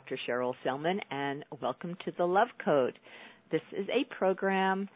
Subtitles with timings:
[0.00, 0.18] Dr.
[0.24, 2.98] Sherrill Sellman, and welcome to the Love Code.
[3.52, 4.88] This is a program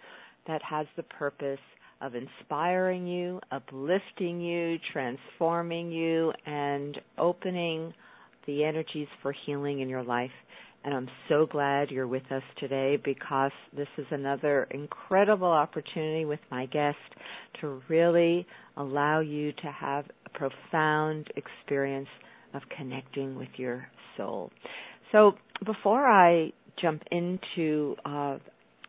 [0.47, 1.59] that has the purpose
[2.01, 7.93] of inspiring you, uplifting you, transforming you, and opening
[8.47, 10.31] the energies for healing in your life.
[10.85, 16.41] And I'm so glad you're with us today because this is another incredible opportunity with
[16.51, 16.97] my guest
[17.61, 18.47] to really
[18.79, 22.09] allow you to have a profound experience
[22.55, 23.87] of connecting with your
[24.17, 24.51] soul.
[25.15, 26.51] So before I
[26.83, 28.39] jump into uh,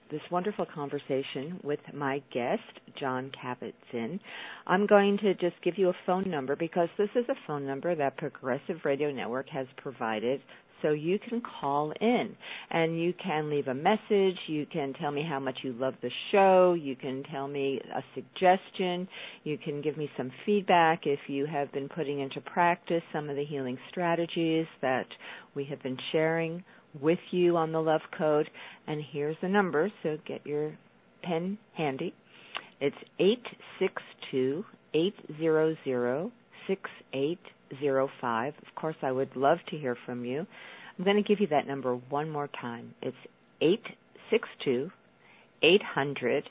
[0.09, 2.63] this wonderful conversation with my guest,
[2.99, 4.19] Jon Kabat-Zinn,
[4.65, 7.93] I'm going to just give you a phone number because this is a phone number
[7.93, 10.41] that Progressive Radio Network has provided
[10.85, 12.35] so you can call in
[12.69, 14.37] and you can leave a message.
[14.47, 16.73] You can tell me how much you love the show.
[16.73, 19.07] You can tell me a suggestion.
[19.43, 23.35] You can give me some feedback if you have been putting into practice some of
[23.35, 25.07] the healing strategies that
[25.55, 26.63] we have been sharing
[27.01, 28.47] with you on the Love Code.
[28.85, 30.77] And here's the number, so get your
[31.23, 32.13] pen handy.
[32.79, 36.31] It's 862 800
[37.69, 38.53] 6805.
[38.67, 40.45] Of course, I would love to hear from you.
[40.97, 42.93] I'm going to give you that number one more time.
[43.01, 43.17] It's
[43.61, 44.91] 862
[45.63, 46.49] 800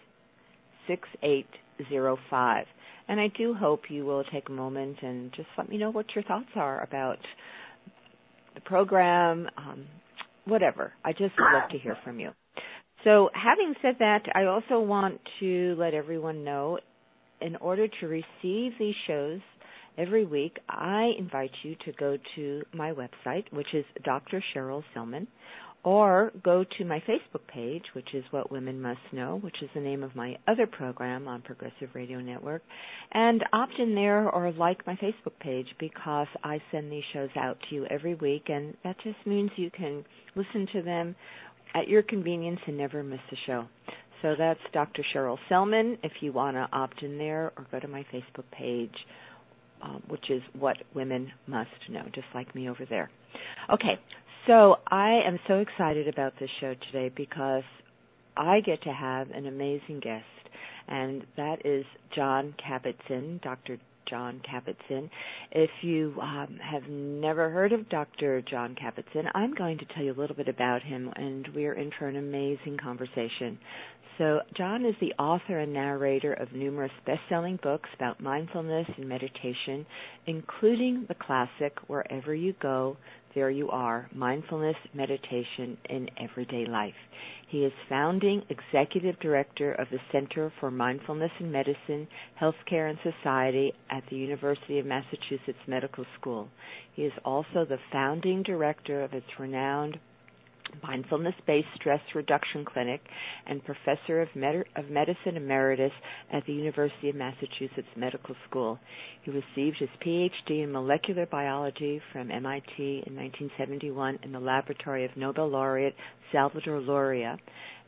[0.86, 2.66] 6805.
[3.06, 6.06] And I do hope you will take a moment and just let me know what
[6.14, 7.18] your thoughts are about
[8.54, 9.86] the program, um,
[10.46, 10.92] whatever.
[11.04, 12.30] I just love to hear from you.
[13.02, 16.78] So, having said that, I also want to let everyone know
[17.40, 19.40] in order to receive these shows
[19.98, 24.42] every week, I invite you to go to my website, which is Dr.
[24.52, 25.26] Sherrill Sellman,
[25.84, 29.80] or go to my Facebook page, which is What Women Must Know, which is the
[29.80, 32.62] name of my other program on Progressive Radio Network,
[33.12, 37.58] and opt in there or like my Facebook page because I send these shows out
[37.68, 40.04] to you every week, and that just means you can
[40.34, 41.14] listen to them
[41.74, 43.66] at your convenience and never miss a show.
[44.22, 45.04] So that's Dr.
[45.12, 48.94] Sherrill Sellman if you want to opt in there or go to my Facebook page
[49.84, 53.10] um, which is what women must know, just like me over there.
[53.72, 53.98] Okay,
[54.46, 57.64] so I am so excited about this show today because
[58.36, 60.24] I get to have an amazing guest,
[60.88, 61.84] and that is
[62.14, 63.78] Jon Kabat-Zinn, Dr.
[64.08, 65.10] Jon Kabat-Zinn.
[65.52, 68.42] If you um, have never heard of Dr.
[68.42, 71.90] Jon Kabat-Zinn, I'm going to tell you a little bit about him, and we're in
[71.98, 73.58] for an amazing conversation.
[74.18, 79.08] So, Jon is the author and narrator of numerous best selling books about mindfulness and
[79.08, 79.84] meditation,
[80.26, 82.96] including the classic Wherever You Go,
[83.34, 86.94] There You Are Mindfulness Meditation in Everyday Life.
[87.54, 92.08] He is founding executive director of the Center for Mindfulness in Medicine,
[92.40, 96.48] Healthcare, and Society at the University of Massachusetts Medical School.
[96.94, 100.00] He is also the founding director of its renowned
[100.82, 103.00] mindfulness based stress reduction clinic
[103.46, 105.92] and professor of, Med- of medicine emeritus
[106.32, 108.78] at the University of Massachusetts Medical School.
[109.22, 115.16] He received his PhD in molecular biology from MIT in 1971 in the laboratory of
[115.16, 115.94] Nobel laureate
[116.32, 117.38] Salvador Luria.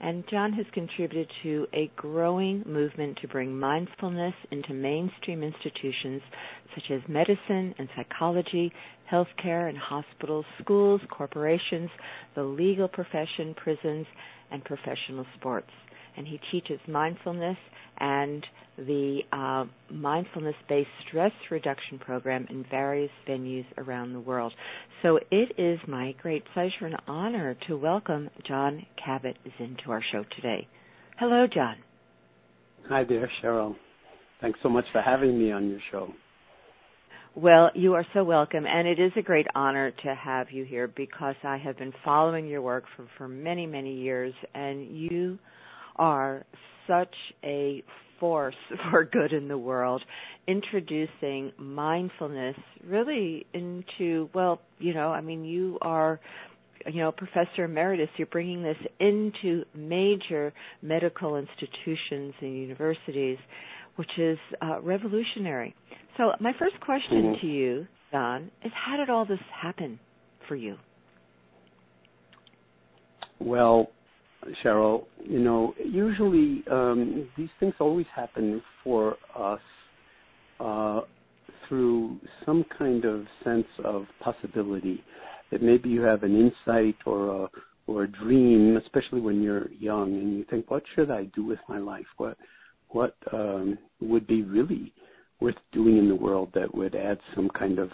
[0.01, 6.21] And Jon has contributed to a growing movement to bring mindfulness into mainstream institutions
[6.75, 8.71] such as medicine and psychology,
[9.11, 11.89] healthcare and hospitals, schools, corporations,
[12.35, 14.07] the legal profession, prisons,
[14.51, 15.71] and professional sports.
[16.17, 17.59] And he teaches mindfulness
[17.99, 18.45] and
[18.79, 24.53] the uh, mindfulness based stress reduction program in various venues around the world.
[25.03, 30.25] So it is my great pleasure and honor to welcome Jon Kabat-Zinn to our show
[30.37, 30.69] today.
[31.19, 31.77] Hello, Jon.
[32.89, 33.75] Hi there, Sherrill.
[34.41, 36.09] Thanks so much for having me on your show.
[37.35, 40.89] Well, you are so welcome, and it is a great honor to have you here
[40.89, 45.39] because I have been following your work for, for many, many years, and you
[45.97, 46.45] are
[46.87, 47.15] such
[47.45, 47.83] a
[48.21, 48.55] force
[48.91, 50.03] for good in the world,
[50.47, 52.57] introducing mindfulness
[52.87, 56.21] really into, well, you know, I mean, you are
[56.87, 60.53] you know, professor emeritus, you're bringing this into major
[60.83, 63.39] medical institutions and universities,
[63.97, 65.75] which is uh, revolutionary.
[66.17, 67.41] So, my first question mm-hmm.
[67.41, 69.99] to you, Don, is how did all this happen
[70.47, 70.77] for you?
[73.39, 73.91] Well,
[74.63, 79.61] Sherrill, you know, usually um, these things always happen for us
[80.61, 81.01] uh,
[81.69, 85.03] through some kind of sense of possibility.
[85.51, 87.49] That maybe you have an insight or a
[87.87, 91.61] or a dream, especially when you're young, and you think, "What should I do with
[91.69, 92.07] my life?
[92.17, 92.37] What
[92.89, 94.93] what um, would be really
[95.41, 97.91] worth doing in the world that would add some kind of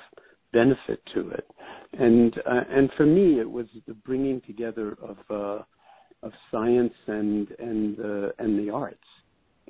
[0.53, 1.47] benefit to it.
[1.95, 5.63] and uh, and for me, it was the bringing together of uh,
[6.23, 8.99] of science and and uh, and the arts,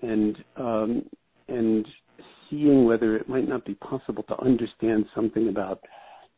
[0.02, 1.04] and um,
[1.48, 1.86] and
[2.48, 5.80] seeing whether it might not be possible to understand something about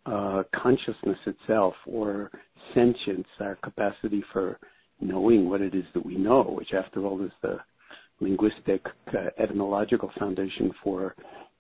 [0.06, 2.30] uh, consciousness itself or
[2.74, 4.58] sentience, our capacity for
[5.00, 7.58] knowing what it is that we know, which after all is the
[8.20, 11.14] linguistic uh, etymological foundation for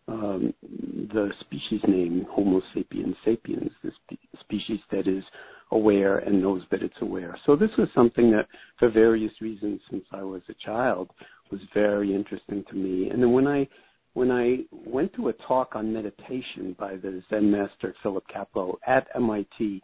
[0.08, 5.24] um, the species name Homo sapiens sapiens, the spe- species that is
[5.70, 7.36] aware and knows that it's aware.
[7.46, 8.46] So this was something that,
[8.78, 11.10] for various reasons, since I was a child,
[11.50, 13.10] was very interesting to me.
[13.10, 13.68] And then when I
[14.12, 19.08] when I went to a talk on meditation by the Zen master Philip Kapleau at
[19.16, 19.82] MIT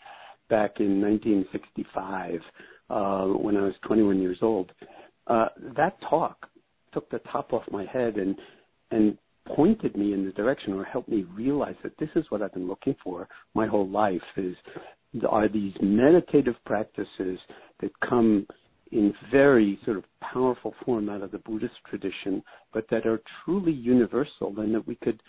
[0.49, 2.41] back in 1965,
[2.91, 4.71] uh, when I was 21 years old,
[5.27, 6.49] uh, that talk
[6.93, 8.37] took the top off my head and
[8.93, 9.17] and
[9.55, 12.69] pointed me in the direction or helped me realize that this is what I've been
[12.69, 14.55] looking for my whole life is
[15.29, 17.39] are these meditative practices
[17.81, 18.47] that come
[18.93, 22.43] in very sort of powerful form out of the Buddhist tradition,
[22.73, 25.21] but that are truly universal and that we could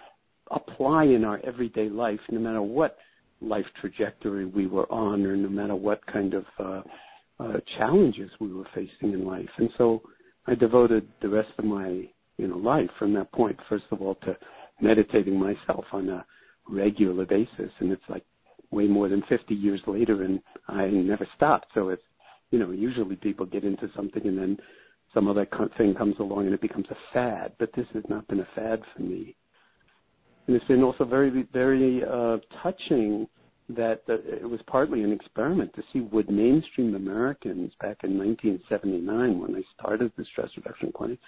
[0.51, 2.97] apply in our everyday life no matter what
[3.41, 6.81] life trajectory we were on or no matter what kind of uh,
[7.39, 9.49] uh, challenges we were facing in life.
[9.57, 10.01] And so
[10.47, 12.07] I devoted the rest of my
[12.41, 14.35] you know life from that point, first of all, to
[14.81, 16.25] meditating myself on a
[16.67, 18.25] regular basis, and it's like
[18.71, 21.67] way more than 50 years later, and I never stopped.
[21.73, 22.03] So it's
[22.49, 24.57] you know usually people get into something and then
[25.13, 25.47] some other
[25.77, 28.81] thing comes along and it becomes a fad, but this has not been a fad
[28.95, 29.35] for me.
[30.47, 33.27] And it's been also very, very uh, touching
[33.69, 39.39] that the, it was partly an experiment to see would mainstream Americans back in 1979,
[39.39, 41.19] when I started the stress reduction clinic,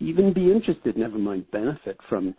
[0.00, 2.34] even be interested, never mind benefit from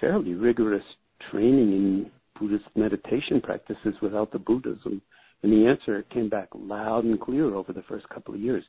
[0.00, 0.84] fairly rigorous
[1.30, 5.02] training in Buddhist meditation practices without the Buddhism.
[5.42, 8.64] And the answer came back loud and clear over the first couple of years.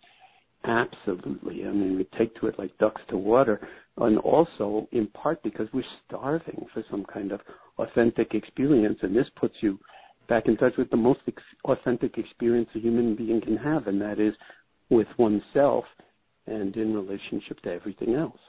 [0.66, 1.66] Absolutely.
[1.66, 3.66] I mean, we take to it like ducks to water,
[3.98, 7.40] and also in part because we're starving for some kind of
[7.78, 9.80] authentic experience, and this puts you
[10.28, 14.02] back in touch with the most ex- authentic experience a human being can have, and
[14.02, 14.34] that is
[14.90, 15.86] with oneself
[16.50, 18.40] and in relationship to everything else.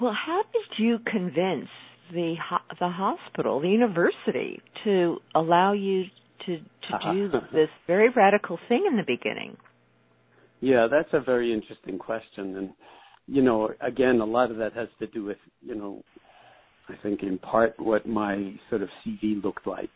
[0.00, 1.68] Well, how did you convince
[2.12, 6.04] the ho- the hospital, the university, to allow you
[6.46, 7.12] to to uh-huh.
[7.12, 9.56] do this very radical thing in the beginning?
[10.60, 12.70] Yeah, that's a very interesting question, and
[13.26, 16.02] you know, again, a lot of that has to do with you know
[16.88, 19.90] I think in part what my sort of CV looked like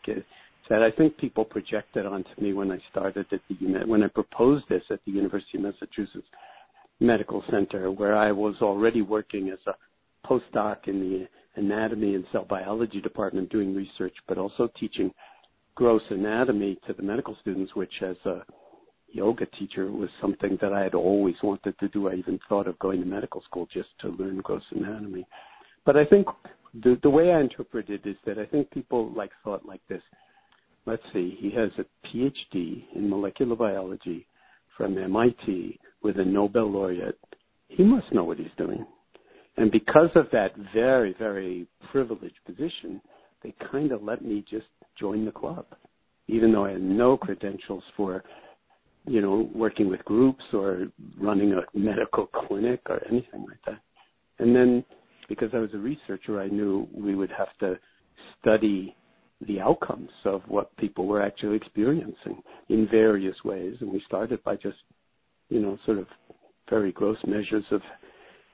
[0.69, 4.65] that I think people projected onto me when I started at the when I proposed
[4.69, 6.27] this at the University of Massachusetts
[6.99, 9.75] Medical Center, where I was already working as a
[10.27, 15.11] postdoc in the anatomy and cell biology department doing research, but also teaching
[15.75, 18.43] gross anatomy to the medical students, which as a
[19.09, 22.09] yoga teacher was something that I had always wanted to do.
[22.09, 25.25] I even thought of going to medical school just to learn gross anatomy.
[25.85, 26.27] But I think
[26.83, 30.01] the the way I interpret it is that I think people like thought like this.
[30.87, 34.25] Let's see, he has a PhD in molecular biology
[34.77, 37.19] from MIT with a Nobel laureate.
[37.67, 38.85] He must know what he's doing.
[39.57, 43.01] And because of that very, very privileged position,
[43.43, 44.67] they kind of let me just
[44.97, 45.65] join the club,
[46.29, 48.23] even though I had no credentials for,
[49.05, 50.87] you know, working with groups or
[51.19, 53.81] running a medical clinic or anything like that.
[54.39, 54.85] And then
[55.27, 57.77] because I was a researcher, I knew we would have to
[58.39, 58.95] study
[59.45, 63.75] the outcomes of what people were actually experiencing in various ways.
[63.81, 64.77] And we started by just,
[65.49, 66.07] you know, sort of
[66.69, 67.81] very gross measures of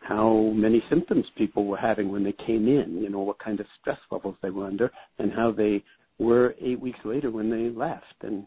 [0.02, 3.66] how many symptoms people were having when they came in, you know, what kind of
[3.80, 5.84] stress levels they were under, and how they
[6.20, 8.16] were eight weeks later when they left.
[8.22, 8.46] And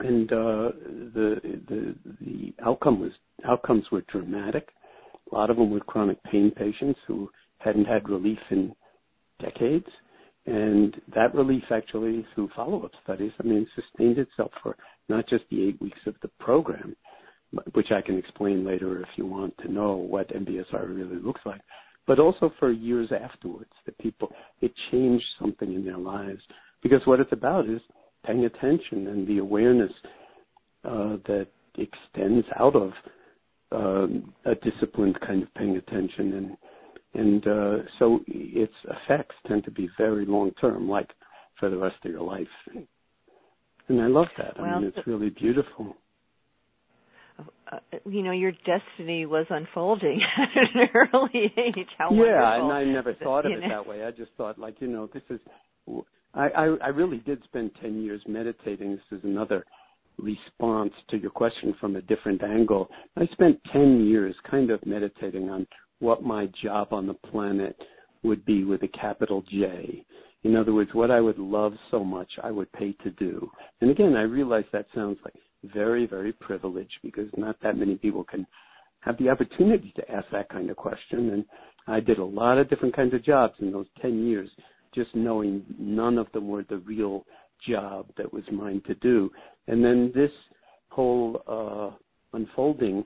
[0.00, 0.70] and uh,
[1.14, 3.12] the the the outcome was
[3.48, 4.68] outcomes were dramatic.
[5.30, 8.74] A lot of them were chronic pain patients who hadn't had relief in
[9.40, 9.86] decades.
[10.46, 14.76] And that relief actually, through follow-up studies, I mean, sustained itself for
[15.08, 16.96] not just the eight weeks of the program,
[17.72, 21.60] which I can explain later if you want to know what MBSR really looks like,
[22.06, 23.70] but also for years afterwards.
[23.86, 26.42] That people, it changed something in their lives
[26.82, 27.80] because what it's about is
[28.26, 29.92] paying attention and the awareness
[30.84, 31.46] uh, that
[31.76, 32.92] extends out of
[33.70, 36.56] um, a disciplined kind of paying attention and
[37.14, 41.10] and uh, so its effects tend to be very long term, like
[41.58, 42.46] for the rest of your life.
[43.88, 44.56] And I love that.
[44.58, 45.96] Well, I mean, it's really beautiful.
[47.38, 47.78] Uh,
[48.08, 51.88] you know, your destiny was unfolding at an early age.
[51.98, 52.70] How yeah, wonderful.
[52.70, 53.68] and I never thought of it know?
[53.68, 54.04] that way.
[54.04, 55.40] I just thought, like, you know, this is
[56.34, 58.92] I, I, I really did spend 10 years meditating.
[58.92, 59.64] This is another
[60.18, 62.88] response to your question from a different angle.
[63.16, 65.66] I spent 10 years kind of meditating on
[66.02, 67.76] what my job on the planet
[68.24, 70.04] would be with a capital J.
[70.42, 73.48] In other words, what I would love so much I would pay to do.
[73.80, 75.34] And again, I realize that sounds like
[75.72, 78.44] very, very privileged because not that many people can
[79.00, 81.30] have the opportunity to ask that kind of question.
[81.30, 81.44] And
[81.86, 84.50] I did a lot of different kinds of jobs in those 10 years,
[84.92, 87.24] just knowing none of them were the real
[87.68, 89.30] job that was mine to do.
[89.68, 90.32] And then this
[90.88, 91.96] whole uh,
[92.36, 93.04] unfolding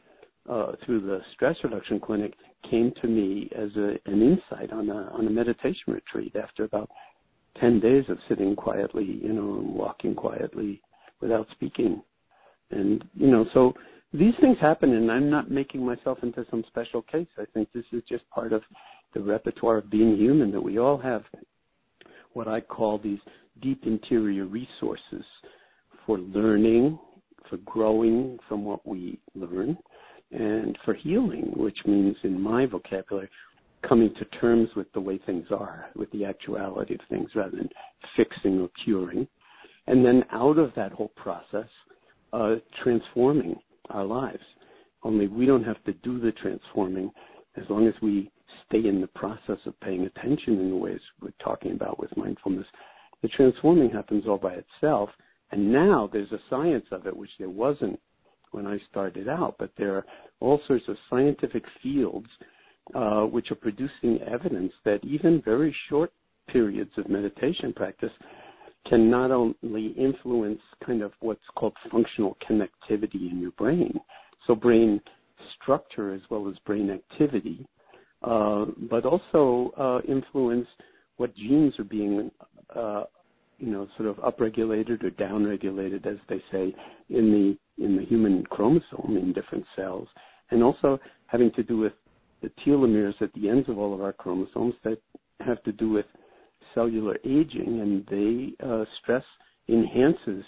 [0.48, 2.32] uh, through the stress reduction clinic
[2.70, 6.90] came to me as a, an insight on a on a meditation retreat after about
[7.60, 10.80] ten days of sitting quietly, you know, and walking quietly
[11.20, 12.02] without speaking.
[12.70, 13.72] And you know, so
[14.12, 17.28] these things happen and I'm not making myself into some special case.
[17.38, 18.62] I think this is just part of
[19.14, 21.22] the repertoire of being human that we all have
[22.32, 23.18] what I call these
[23.62, 25.24] deep interior resources
[26.04, 26.98] for learning,
[27.48, 29.78] for growing from what we learn,
[30.32, 33.28] and for healing, which means in my vocabulary,
[33.86, 37.68] coming to terms with the way things are, with the actuality of things rather than
[38.16, 39.28] fixing or curing.
[39.86, 41.68] And then out of that whole process,
[42.32, 43.56] uh, transforming
[43.90, 44.42] our lives.
[45.02, 47.10] Only we don't have to do the transforming
[47.56, 48.30] as long as we
[48.66, 52.66] stay in the process of paying attention in the ways we're talking about with mindfulness.
[53.22, 55.10] The transforming happens all by itself.
[55.52, 58.00] And now there's a science of it, which there wasn't
[58.52, 60.06] when I started out, but there are
[60.40, 62.28] all sorts of scientific fields
[62.94, 66.12] uh, which are producing evidence that even very short
[66.48, 68.12] periods of meditation practice
[68.88, 73.98] can not only influence kind of what's called functional connectivity in your brain,
[74.46, 75.00] so brain
[75.60, 77.66] structure as well as brain activity,
[78.22, 80.68] uh, but also uh, influence
[81.16, 82.30] what genes are being
[82.74, 83.04] uh,
[83.58, 86.74] you know, sort of upregulated or downregulated, as they say,
[87.08, 90.08] in the in the human chromosome in different cells,
[90.50, 91.92] and also having to do with
[92.42, 94.98] the telomeres at the ends of all of our chromosomes that
[95.40, 96.06] have to do with
[96.74, 99.24] cellular aging, and they uh, stress
[99.68, 100.44] enhances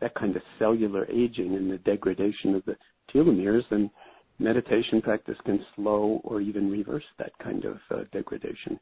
[0.00, 2.76] that kind of cellular aging and the degradation of the
[3.12, 3.90] telomeres, and
[4.38, 8.78] meditation practice can slow or even reverse that kind of uh, degradation.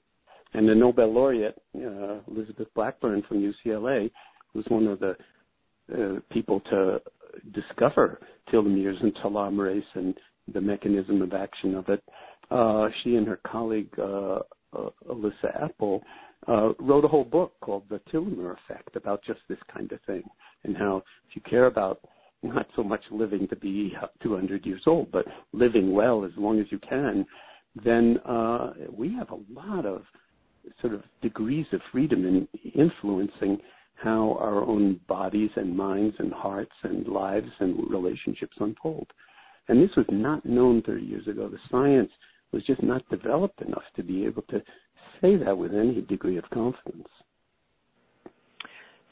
[0.55, 4.11] And the Nobel laureate, uh, Elizabeth Blackburn from UCLA,
[4.55, 5.17] was one of the
[5.93, 7.01] uh, people to
[7.53, 8.21] discover
[8.53, 10.15] telomeres and telomerase and
[10.53, 12.03] the mechanism of action of it.
[12.51, 14.41] Uh, she and her colleague, uh,
[14.77, 16.01] uh, Elissa Epel,
[16.49, 20.23] uh, wrote a whole book called The Telomere Effect about just this kind of thing
[20.65, 22.01] and how if you care about
[22.43, 26.67] not so much living to be 200 years old, but living well as long as
[26.71, 27.27] you can,
[27.85, 28.19] then
[28.91, 30.03] we have a lot of
[30.81, 33.59] sort of degrees of freedom in influencing
[34.03, 39.07] how our own bodies and minds and hearts and lives and relationships unfold.
[39.69, 41.49] And this was not known 30 years ago.
[41.49, 42.11] The science
[42.53, 44.63] was just not developed enough to be able to
[45.21, 47.09] say that with any degree of confidence.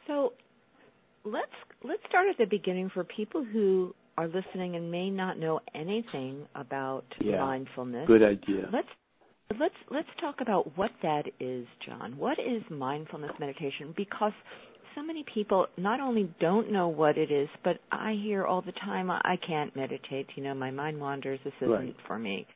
[0.07, 0.33] So
[1.25, 1.47] let's
[1.85, 6.47] let's start at the beginning for people who are listening and may not know anything
[6.55, 8.07] about yeah, mindfulness.
[8.09, 8.69] Good idea.
[8.73, 8.89] Let's
[9.61, 12.17] let's let's talk about what that is, Jon.
[12.17, 13.95] What is mindfulness meditation?
[13.97, 14.33] Because
[14.99, 18.73] so many people not only don't know what it is, but I hear all the
[18.73, 20.27] time, I can't meditate.
[20.35, 21.39] You know, my mind wanders.
[21.45, 21.97] This isn't right.
[22.07, 22.47] for me.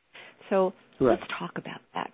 [0.49, 1.17] So right.
[1.19, 2.11] let's talk about that.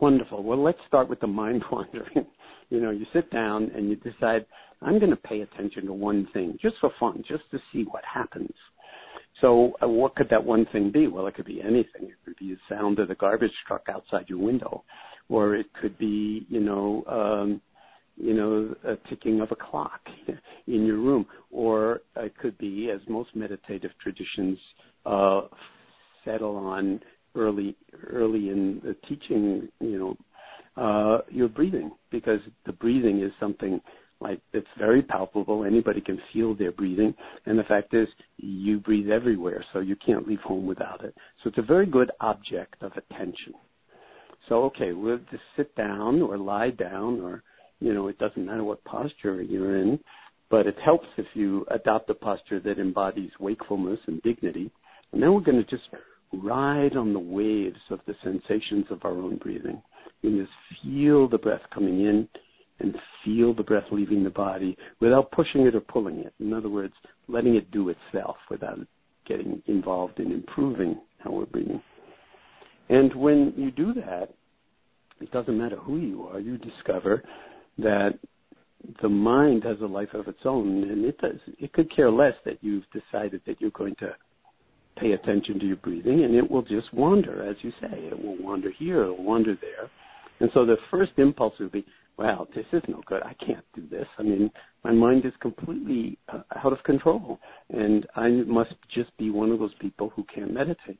[0.00, 0.42] Wonderful.
[0.42, 2.26] Well, let's start with the mind wandering.
[2.70, 4.46] you know, you sit down and you decide,
[4.80, 8.02] I'm going to pay attention to one thing just for fun, just to see what
[8.04, 8.52] happens.
[9.40, 11.06] So, uh, what could that one thing be?
[11.06, 12.02] Well, it could be anything.
[12.02, 14.84] It could be the sound of the garbage truck outside your window,
[15.28, 17.60] or it could be, you know, um,
[18.16, 20.00] you know, a ticking of a clock
[20.66, 24.58] in your room, or it could be, as most meditative traditions
[25.06, 25.42] uh,
[26.24, 27.00] settle on
[27.34, 27.76] early,
[28.10, 30.16] early in the teaching, you know,
[30.82, 33.80] uh, your breathing, because the breathing is something
[34.22, 35.64] like it's very palpable.
[35.64, 37.14] Anybody can feel their breathing.
[37.44, 41.14] And the fact is, you breathe everywhere, so you can't leave home without it.
[41.42, 43.54] So it's a very good object of attention.
[44.48, 47.42] So, okay, we'll just sit down or lie down or,
[47.82, 49.98] you know, it doesn't matter what posture you're in,
[50.50, 54.70] but it helps if you adopt a posture that embodies wakefulness and dignity.
[55.12, 55.88] And then we're going to just
[56.32, 59.82] ride on the waves of the sensations of our own breathing.
[60.22, 62.28] You just feel the breath coming in
[62.78, 66.32] and feel the breath leaving the body without pushing it or pulling it.
[66.38, 66.94] In other words,
[67.28, 68.78] letting it do itself without
[69.26, 71.82] getting involved in improving how we're breathing.
[72.88, 74.28] And when you do that,
[75.20, 77.22] it doesn't matter who you are, you discover
[77.78, 78.18] that
[79.00, 81.38] the mind has a life of its own, and it does.
[81.58, 84.14] It could care less that you've decided that you're going to
[84.98, 87.88] pay attention to your breathing, and it will just wander, as you say.
[87.92, 89.90] It will wander here, it will wander there,
[90.40, 91.86] and so the first impulse would be,
[92.18, 93.22] "Wow, this is no good.
[93.22, 94.06] I can't do this.
[94.18, 94.50] I mean,
[94.84, 97.38] my mind is completely uh, out of control,
[97.70, 100.98] and I must just be one of those people who can't meditate."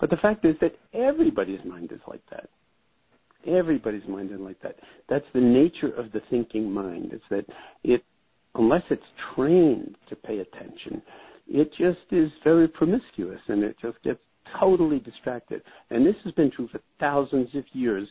[0.00, 2.48] But the fact is that everybody's mind is like that.
[3.46, 4.76] Everybody's mind is like that.
[5.08, 7.12] That's the nature of the thinking mind.
[7.12, 7.44] Is that
[7.84, 8.02] it,
[8.54, 9.02] unless it's
[9.34, 11.02] trained to pay attention,
[11.48, 14.20] it just is very promiscuous and it just gets
[14.58, 15.62] totally distracted.
[15.90, 18.08] And this has been true for thousands of years,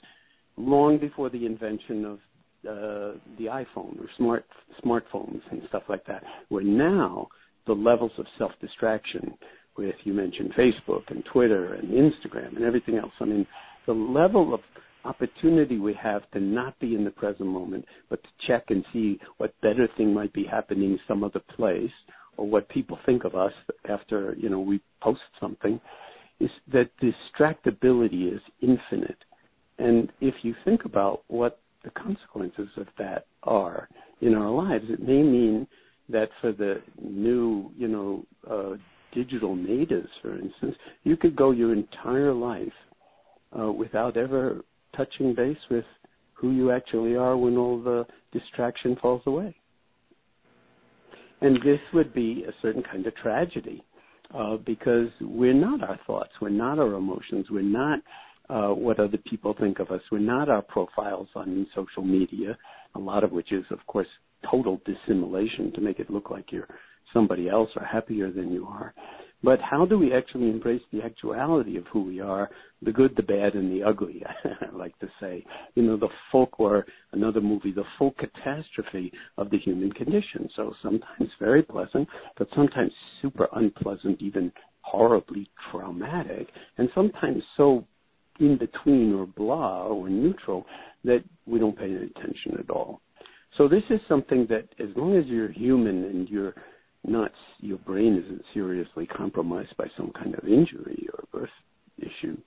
[0.55, 2.19] long before the invention of
[2.67, 4.45] uh, the iPhone or smart
[4.83, 6.23] smartphones and stuff like that.
[6.49, 7.27] Where now
[7.65, 9.37] the levels of self distraction
[9.77, 13.11] with you mentioned Facebook and Twitter and Instagram and everything else.
[13.19, 13.45] I mean,
[13.85, 14.61] the level of
[15.07, 19.19] opportunity we have to not be in the present moment, but to check and see
[19.37, 21.91] what better thing might be happening some other place,
[22.37, 23.53] or what people think of us
[23.89, 25.79] after you know we post something,
[26.39, 29.17] is that distractibility is infinite.
[29.79, 33.87] And if you think about what the consequences of that are
[34.21, 35.67] in our lives, it may mean
[36.09, 38.77] that for the new, you know, uh,
[39.13, 42.73] digital natives, for instance, you could go your entire life
[43.57, 44.63] uh, without ever
[44.97, 45.85] touching base with
[46.33, 49.55] who you actually are when all the distraction falls away.
[51.41, 53.83] And this would be a certain kind of tragedy
[54.33, 57.99] uh, because we're not our thoughts, we're not our emotions, we're not
[58.49, 62.57] uh, what other people think of us, we're not our profiles on social media,
[62.95, 64.07] a lot of which is, of course,
[64.49, 66.67] total dissimulation to make it look like you're
[67.13, 68.93] somebody else or happier than you are.
[69.43, 72.49] But how do we actually embrace the actuality of who we are,
[72.81, 75.45] the good, the bad, and the ugly, I like to say.
[75.75, 80.49] You know, the folk, or another movie, the full catastrophe of the human condition.
[80.55, 86.47] So sometimes very pleasant, but sometimes super unpleasant, even horribly traumatic,
[86.77, 87.85] and sometimes so
[88.39, 90.65] in between or blah or neutral
[91.03, 93.01] that we don't pay any attention at all.
[93.57, 96.53] So this is something that as long as you're human and you're
[97.07, 101.49] not your brain isn't seriously compromised by some kind of injury or birth
[101.97, 102.37] issue,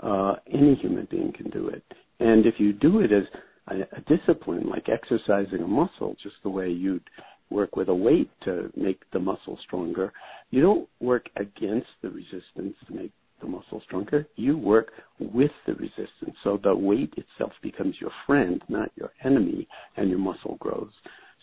[0.00, 1.82] uh, any human being can do it.
[2.20, 3.24] And if you do it as
[3.68, 7.08] a, a discipline, like exercising a muscle, just the way you'd
[7.50, 10.12] work with a weight to make the muscle stronger,
[10.50, 14.26] you don't work against the resistance to make the muscle stronger.
[14.36, 16.36] You work with the resistance.
[16.42, 20.92] So the weight itself becomes your friend, not your enemy, and your muscle grows.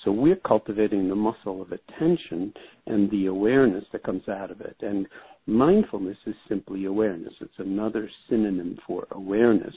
[0.03, 2.53] So we're cultivating the muscle of attention
[2.87, 4.75] and the awareness that comes out of it.
[4.81, 5.07] And
[5.45, 7.33] mindfulness is simply awareness.
[7.39, 9.75] It's another synonym for awareness,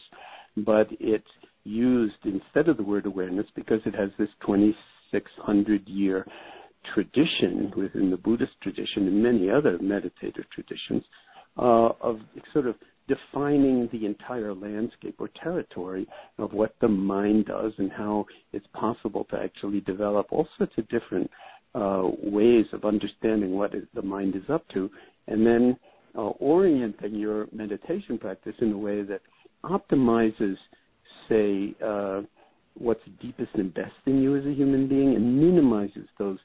[0.56, 1.24] but it's
[1.64, 6.26] used instead of the word awareness because it has this 2600 year
[6.94, 11.02] tradition within the Buddhist tradition and many other meditative traditions
[11.56, 12.18] uh, of
[12.52, 12.76] sort of
[13.08, 16.06] defining the entire landscape or territory
[16.38, 20.88] of what the mind does and how it's possible to actually develop all sorts of
[20.88, 21.30] different
[21.74, 24.88] uh, ways of understanding what the mind is up to,
[25.26, 25.76] and then
[26.16, 29.20] uh, orienting your meditation practice in a way that
[29.64, 30.56] optimizes,
[31.28, 32.22] say, uh,
[32.78, 36.38] what's deepest and best in you as a human being and minimizes those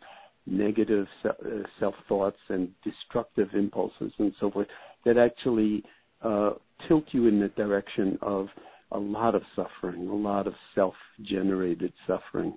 [0.45, 1.31] negative uh,
[1.79, 4.67] self thoughts and destructive impulses and so forth
[5.05, 5.83] that actually
[6.21, 6.51] uh,
[6.87, 8.47] tilt you in the direction of
[8.91, 12.55] a lot of suffering, a lot of self-generated suffering.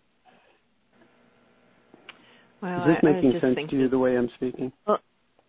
[2.63, 4.73] Well, Is this I, making I sense to you the way I'm speaking?
[4.87, 4.99] Well,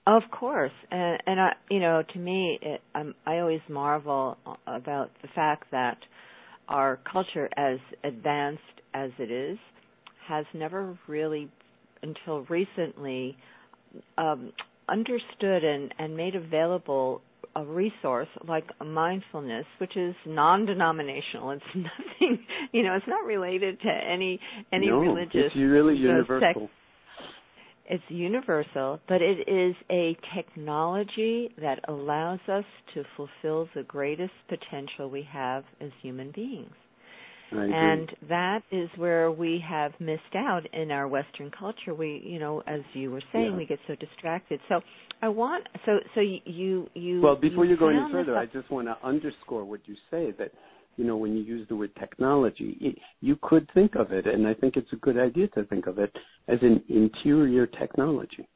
[0.06, 5.12] of course, and, and I, you know, to me, it, I'm, I always marvel about
[5.22, 5.98] the fact that
[6.68, 8.62] our culture, as advanced
[8.94, 9.58] as it is,
[10.28, 11.50] has never really,
[12.02, 13.38] until recently,
[14.18, 14.52] um,
[14.90, 17.22] understood and, and made available
[17.56, 21.52] a resource like mindfulness, which is non-denominational.
[21.52, 24.40] It's nothing, you know, it's not related to any
[24.72, 25.52] any no, religious.
[25.54, 26.70] It's really universal.
[27.86, 32.64] It's universal, but it is a technology that allows us
[32.94, 36.74] to fulfill the greatest potential we have as human beings.
[37.52, 41.94] And that is where we have missed out in our Western culture.
[41.94, 43.58] We, you know, as you were saying, yeah.
[43.58, 44.60] we get so distracted.
[44.70, 44.82] So
[45.22, 47.22] I want, so so you you.
[47.22, 50.32] Well, before you, you go any further, I just want to underscore what you say
[50.40, 50.52] that
[50.96, 54.48] you know, when you use the word technology, it, you could think of it, and
[54.48, 56.12] I think it's a good idea to think of it
[56.48, 58.48] as an interior technology.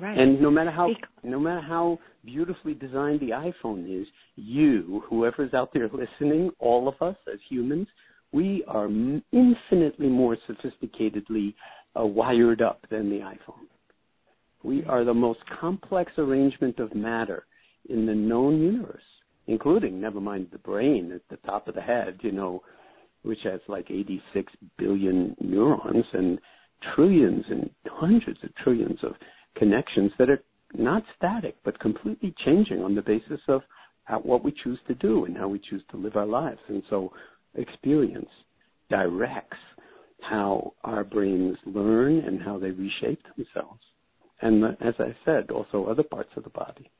[0.00, 0.18] Right.
[0.18, 0.90] And no matter how
[1.24, 4.06] no matter how beautifully designed the iPhone is,
[4.36, 7.86] you, whoever's out there listening, all of us as humans,
[8.32, 8.88] we are
[9.32, 11.54] infinitely more sophisticatedly
[11.98, 13.66] uh, wired up than the iPhone.
[14.62, 17.46] We are the most complex arrangement of matter
[17.88, 19.02] in the known universe,
[19.46, 22.62] including, never mind the brain at the top of the head, you know,
[23.22, 26.38] which has like 86 billion neurons and
[26.94, 29.12] trillions and hundreds of trillions of
[29.56, 30.42] connections that are
[30.74, 33.62] not static but completely changing on the basis of
[34.04, 36.60] how, what we choose to do and how we choose to live our lives.
[36.68, 37.12] And so
[37.54, 38.28] experience
[38.88, 39.56] directs
[40.20, 43.80] how our brains learn and how they reshape themselves.
[44.42, 46.90] And the, as I said, also other parts of the body.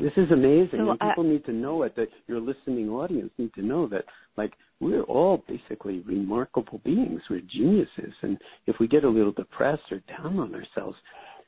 [0.00, 1.96] This is amazing, so, and people need to know it.
[1.96, 4.04] That your listening audience need to know that,
[4.36, 7.20] like, we're all basically remarkable beings.
[7.28, 10.96] We're geniuses, and if we get a little depressed or down on ourselves,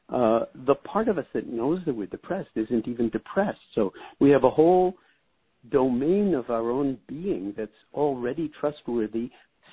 [0.08, 3.60] uh, the part of us that knows that we're depressed isn't even depressed.
[3.74, 4.94] So we have a whole
[5.70, 9.30] domain of our own being that's already trustworthy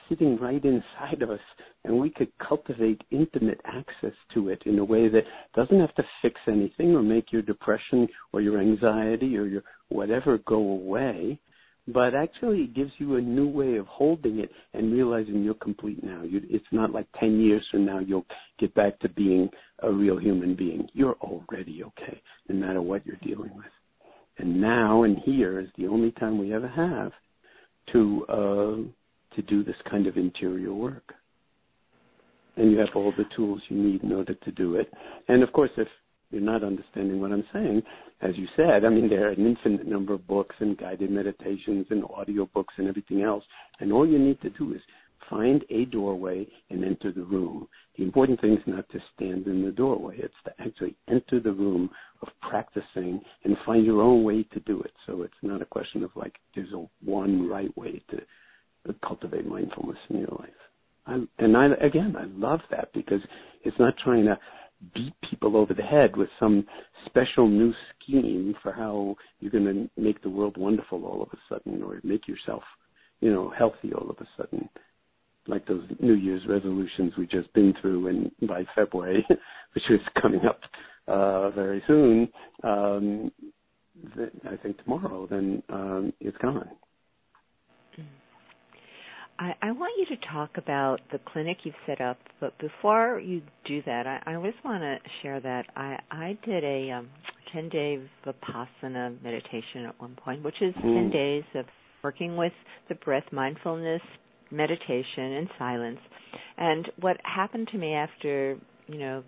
[0.10, 1.40] sitting right inside of us
[1.84, 5.24] and we could cultivate intimate access to it in a way that
[5.56, 10.38] doesn't have to fix anything or make your depression or your anxiety or your whatever
[10.40, 11.40] go away
[11.88, 16.04] but actually it gives you a new way of holding it and realizing you're complete
[16.04, 16.22] now.
[16.24, 18.26] You, it's not like 10 years from now you'll
[18.60, 20.88] get back to being a real human being.
[20.94, 23.66] You're already okay, no matter what you're dealing with.
[24.38, 27.12] And now and here is the only time we ever have
[27.94, 31.14] to uh, to do this kind of interior work.
[32.56, 34.92] And you have all the tools you need in order to do it.
[35.28, 35.88] And of course, if
[36.32, 37.82] you're not understanding what I'm saying,
[38.22, 41.86] as you said, I mean, there are an infinite number of books and guided meditations
[41.90, 43.44] and audio books and everything else.
[43.80, 44.82] And all you need to do is
[45.30, 47.68] find a doorway and enter the room.
[47.98, 50.18] The important thing is not to stand in the doorway.
[50.20, 51.90] It's to actually enter the room
[52.22, 54.92] of practicing and find your own way to do it.
[55.06, 58.22] So it's not a question of like there's a one right way to
[59.06, 60.50] cultivate mindfulness in your life.
[61.06, 63.22] I, and I, again, I love that because
[63.64, 64.38] it's not trying to
[64.94, 66.66] beat people over the head with some
[67.06, 71.38] special new scheme for how you're going to make the world wonderful all of a
[71.50, 72.64] sudden or make yourself,
[73.22, 74.70] you know, healthy all of a sudden.
[75.48, 79.26] Like those New Year's resolutions we've just been through, and by February,
[79.74, 80.60] which is coming up
[81.08, 82.28] uh, very soon,
[82.64, 83.32] um,
[84.16, 86.70] th- I think tomorrow, then um, it's gone.
[89.40, 93.42] I, I want you to talk about the clinic you've set up, but before you
[93.66, 97.10] do that, I, I just want to share that I, I did a um,
[97.54, 100.82] 10 day Vipassana meditation at one point, which is mm.
[100.82, 101.66] 10 days of
[102.04, 102.54] working with
[102.90, 104.02] the breath, mindfulness,
[104.52, 106.00] meditation, and silence.
[106.58, 109.24] And what happened to me after, you know,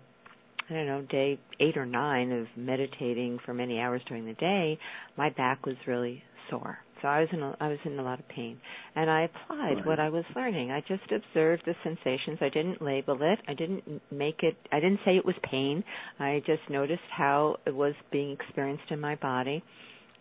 [0.68, 4.78] I don't know, day eight or nine of meditating for many hours during the day,
[5.16, 6.78] my back was really sore.
[7.02, 8.58] So I was in a, I was in a lot of pain,
[8.94, 9.86] and I applied right.
[9.86, 10.70] what I was learning.
[10.70, 12.38] I just observed the sensations.
[12.40, 13.38] I didn't label it.
[13.48, 14.56] I didn't make it.
[14.72, 15.82] I didn't say it was pain.
[16.18, 19.62] I just noticed how it was being experienced in my body,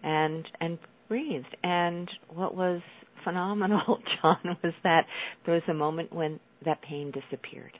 [0.03, 1.55] and and breathed.
[1.63, 2.81] And what was
[3.23, 5.05] phenomenal, Jon, was that
[5.45, 7.73] there was a moment when that pain disappeared,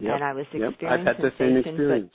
[0.00, 0.14] yep.
[0.14, 0.92] and I was experiencing yep.
[1.00, 2.10] I've had the same experience.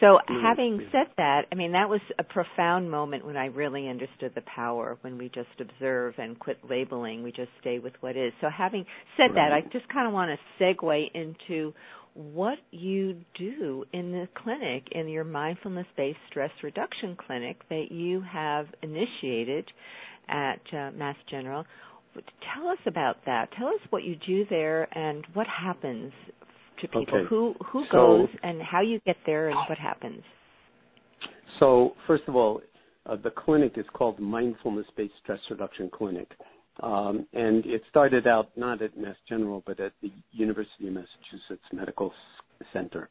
[0.00, 4.32] So, having said that, I mean, that was a profound moment when I really understood
[4.34, 8.32] the power when we just observe and quit labeling, we just stay with what is.
[8.40, 8.84] So, having
[9.16, 9.50] said right.
[9.50, 11.72] that, I just kind of want to segue into
[12.14, 18.20] what you do in the clinic, in your mindfulness based stress reduction clinic that you
[18.20, 19.68] have initiated
[20.28, 21.64] at uh, Mass General.
[22.54, 23.48] Tell us about that.
[23.58, 26.12] Tell us what you do there and what happens
[26.86, 27.18] to people?
[27.18, 27.26] Okay.
[27.28, 30.22] Who who so, goes and how you get there and what happens?
[31.58, 32.60] So first of all,
[33.06, 36.30] uh, the clinic is called Mindfulness Based Stress Reduction Clinic.
[36.82, 41.62] Um, and it started out not at Mass General, but at the University of Massachusetts
[41.72, 42.12] Medical
[42.72, 43.08] Center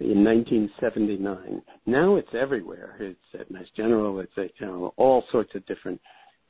[0.00, 1.62] in 1979.
[1.86, 2.96] Now it's everywhere.
[3.00, 4.20] It's at Mass General.
[4.20, 6.00] It's at you know, all sorts of different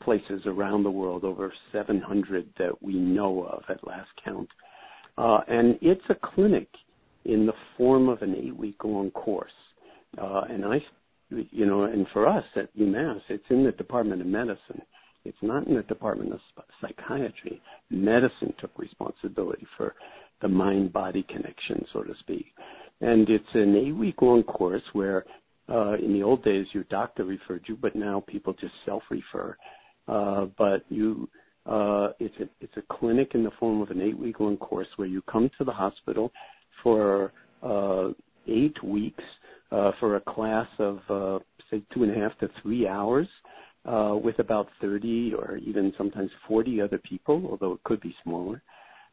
[0.02, 4.48] places around the world, over 700 that we know of at last count.
[5.18, 6.68] Uh, and it's a clinic
[7.24, 9.50] in the form of an eight week long course.
[10.16, 10.83] Uh, and I,
[11.31, 14.81] you know, and for us at UMass, it's in the Department of Medicine.
[15.24, 16.40] It's not in the Department of
[16.81, 17.61] Psychiatry.
[17.90, 19.96] Medicine took responsibility for
[20.40, 22.46] the mind body connection, so to speak.
[23.00, 25.24] And it's an eight week long course where
[25.68, 29.57] uh, in the old days your doctor referred you, but now people just self refer.
[30.07, 31.28] Uh, but you
[31.68, 34.88] uh, it's a it's a clinic in the form of an eight week long course
[34.96, 36.33] where you come to the hospital
[36.83, 38.09] for uh,
[38.46, 39.24] eight weeks
[39.70, 41.38] uh, for a class of uh,
[41.70, 43.28] say two and a half to three hours
[43.85, 48.62] uh, with about 30 or even sometimes 40 other people, although it could be smaller.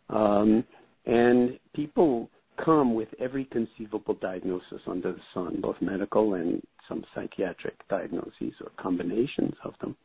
[0.10, 0.64] Um,
[1.06, 2.30] and people
[2.64, 8.72] come with every conceivable diagnosis under the sun, both medical and some psychiatric diagnoses or
[8.78, 9.96] combinations of them.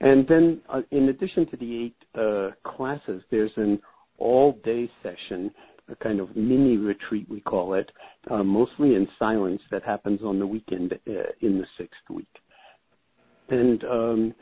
[0.00, 3.80] And then, uh, in addition to the eight uh, classes, there's an
[4.18, 5.50] all-day session,
[5.90, 7.90] a kind of mini retreat we call it,
[8.30, 12.28] uh, mostly in silence that happens on the weekend in the sixth week.
[13.48, 14.34] And um,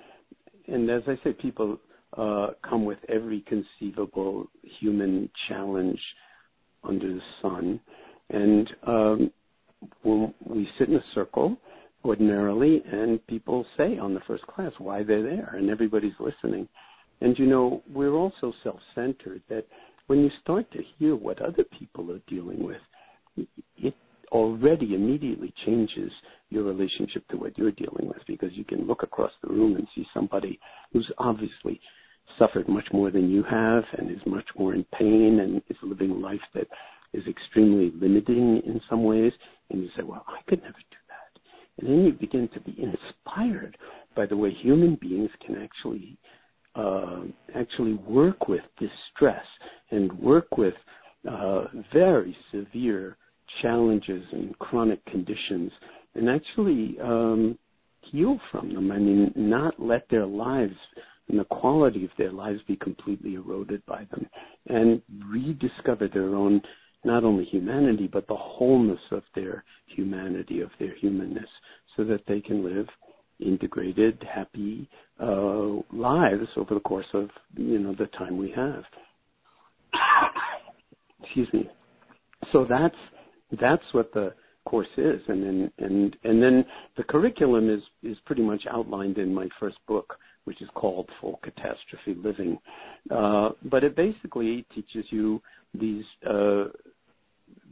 [0.67, 1.79] and as I say, people
[2.17, 4.49] uh, come with every conceivable
[4.81, 6.01] human challenge
[6.83, 7.81] under the sun,
[8.31, 9.31] and um,
[10.05, 11.57] we sit in a circle
[12.07, 16.69] ordinarily, and people say on the first class why they're there, and everybody's listening.
[17.21, 19.67] And you know, we're also self-centered that
[20.07, 23.95] when you start to hear what other people are dealing with, it
[24.33, 26.13] already immediately changes
[26.51, 29.87] your relationship to what you're dealing with because you can look across the room and
[29.95, 30.59] see somebody
[30.93, 31.81] who's obviously
[32.39, 36.11] suffered much more than you have and is much more in pain and is living
[36.11, 36.67] a life that
[37.13, 39.33] is extremely limiting in some ways.
[39.71, 40.97] And you say, well, I could never do
[41.79, 43.77] and then you begin to be inspired
[44.15, 46.17] by the way human beings can actually
[46.75, 47.23] uh,
[47.55, 49.45] actually work with distress
[49.91, 50.75] and work with
[51.31, 53.17] uh, very severe
[53.63, 55.73] challenges and chronic conditions
[56.15, 57.59] and actually um,
[58.03, 58.93] heal from them.
[58.93, 60.77] I mean, not let their lives
[61.29, 64.27] and the quality of their lives be completely eroded by them
[64.69, 66.61] and rediscover their own
[67.05, 71.49] not only humanity, but the wholeness of their humanity, of their humanness,
[71.97, 72.87] so that they can live
[73.41, 74.89] integrated, happy
[75.23, 78.85] uh, lives over the course of you know the time we have.
[81.23, 81.69] Excuse me.
[82.53, 82.97] So that's
[83.61, 84.35] that's what the
[84.67, 86.65] course is, and then and and then
[86.97, 91.39] the curriculum is is pretty much outlined in my first book, which is called Full
[91.43, 92.59] Catastrophe Living.
[93.11, 95.43] Uh, but it basically teaches you
[95.75, 96.65] these uh,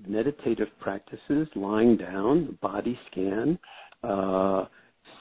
[0.06, 3.58] meditative practices, lying down, body scan,
[4.02, 4.64] uh,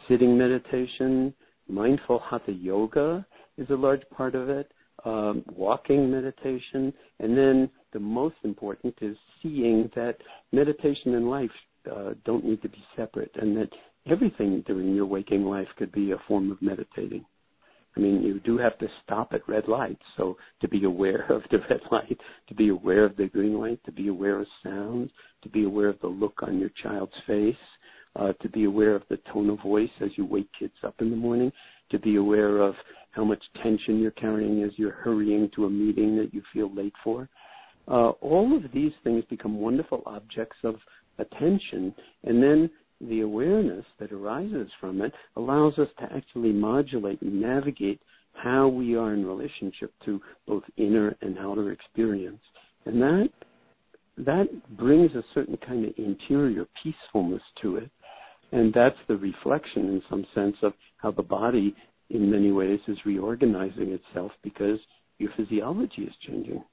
[0.08, 1.34] sitting meditation,
[1.68, 3.26] mindful hatha yoga
[3.58, 4.72] is a large part of it,
[5.06, 10.18] um, walking meditation, and then the most important is seeing that
[10.52, 11.52] meditation and life
[11.92, 13.70] uh, don't need to be separate, and that
[14.10, 17.24] everything during your waking life could be a form of meditating.
[17.96, 20.02] I mean, you do have to stop at red lights.
[20.18, 23.80] So to be aware of the red light, to be aware of the green light,
[23.86, 25.12] to be aware of sounds,
[25.44, 27.56] to be aware of the look on your child's face,
[28.16, 31.10] uh, to be aware of the tone of voice as you wake kids up in
[31.10, 31.52] the morning,
[31.92, 32.76] to be aware of
[33.12, 36.94] how much tension you're carrying as you're hurrying to a meeting that you feel late
[37.04, 37.30] for.
[37.88, 40.76] Uh, all of these things become wonderful objects of
[41.20, 42.70] attention, and then
[43.10, 48.00] the awareness that arises from it allows us to actually modulate and navigate
[48.34, 52.42] how we are in relationship to both inner and outer experience.
[52.86, 53.30] And that
[54.18, 57.89] that brings a certain kind of interior peacefulness to it.
[58.52, 61.76] And that's the reflection in some sense of how the body
[62.12, 64.78] in many ways is reorganizing itself because
[65.18, 66.63] your physiology is changing,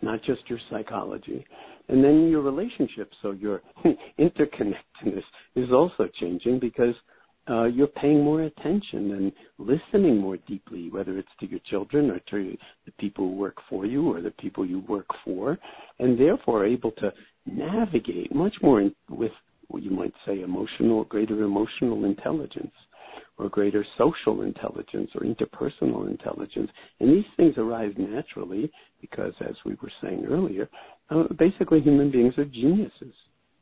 [0.00, 1.44] not just your psychology.
[1.88, 3.62] And then your relationship, so your
[4.18, 5.24] interconnectedness
[5.56, 6.94] is also changing because
[7.50, 12.20] uh, you're paying more attention and listening more deeply, whether it's to your children or
[12.30, 15.58] to the people who work for you or the people you work for,
[15.98, 17.12] and therefore able to
[17.46, 19.32] navigate much more in, with
[19.68, 22.72] what you might say emotional, greater emotional intelligence
[23.38, 26.70] or greater social intelligence or interpersonal intelligence.
[27.00, 30.68] And these things arise naturally because, as we were saying earlier,
[31.12, 33.14] Uh, basically human beings are geniuses.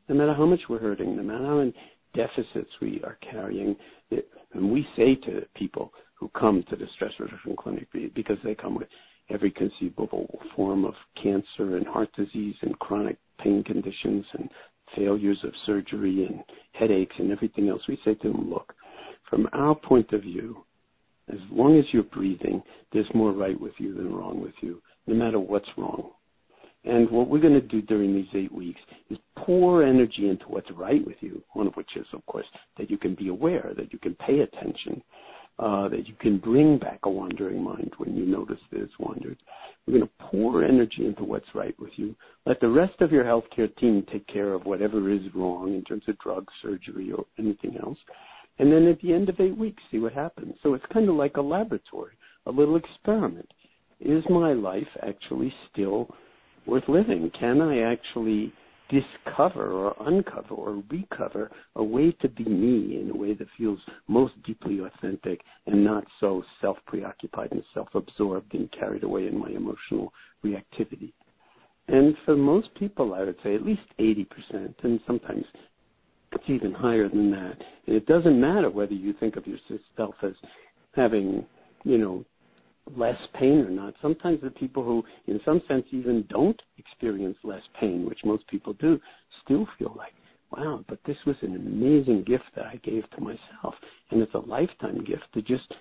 [0.07, 1.73] No matter how much we're hurting, no matter how many
[2.13, 3.75] deficits we are carrying,
[4.09, 8.55] it, and we say to people who come to the stress reduction clinic because they
[8.55, 8.87] come with
[9.29, 14.49] every conceivable form of cancer and heart disease and chronic pain conditions and
[14.95, 18.73] failures of surgery and headaches and everything else, we say to them, look,
[19.29, 20.63] from our point of view,
[21.31, 22.61] as long as you're breathing,
[22.91, 26.11] there's more right with you than wrong with you, no matter what's wrong.
[26.83, 30.71] And what we're going to do during these eight weeks is pour energy into what's
[30.71, 33.93] right with you, one of which is, of course, that you can be aware, that
[33.93, 35.01] you can pay attention,
[35.59, 39.37] uh, that you can bring back a wandering mind when you notice that it's wandered.
[39.85, 42.15] We're going to pour energy into what's right with you.
[42.47, 46.03] Let the rest of your healthcare team take care of whatever is wrong in terms
[46.07, 47.97] of drugs, surgery, or anything else.
[48.57, 50.55] And then at the end of eight weeks, see what happens.
[50.63, 52.13] So it's kind of like a laboratory,
[52.47, 53.49] a little experiment.
[53.99, 56.09] Is my life actually still
[56.65, 57.31] worth living?
[57.39, 58.53] Can I actually
[58.91, 63.79] discover or uncover or recover a way to be me in a way that feels
[64.07, 69.39] most deeply authentic and not so self preoccupied and self absorbed and carried away in
[69.39, 70.11] my emotional
[70.43, 71.13] reactivity.
[71.87, 74.27] And for most people, I would say at least 80%,
[74.83, 75.45] and sometimes
[76.31, 77.57] it's even higher than that.
[77.87, 80.33] And it doesn't matter whether you think of yourself as
[80.95, 81.45] having,
[81.83, 82.25] you know,
[82.95, 83.93] less pain or not.
[84.01, 88.73] Sometimes the people who, in some sense, even don't experience less pain, which most people
[88.73, 88.99] do,
[89.43, 90.13] still feel like,
[90.51, 93.75] wow, but this was an amazing gift that I gave to myself.
[94.09, 95.73] And it's a lifetime gift to just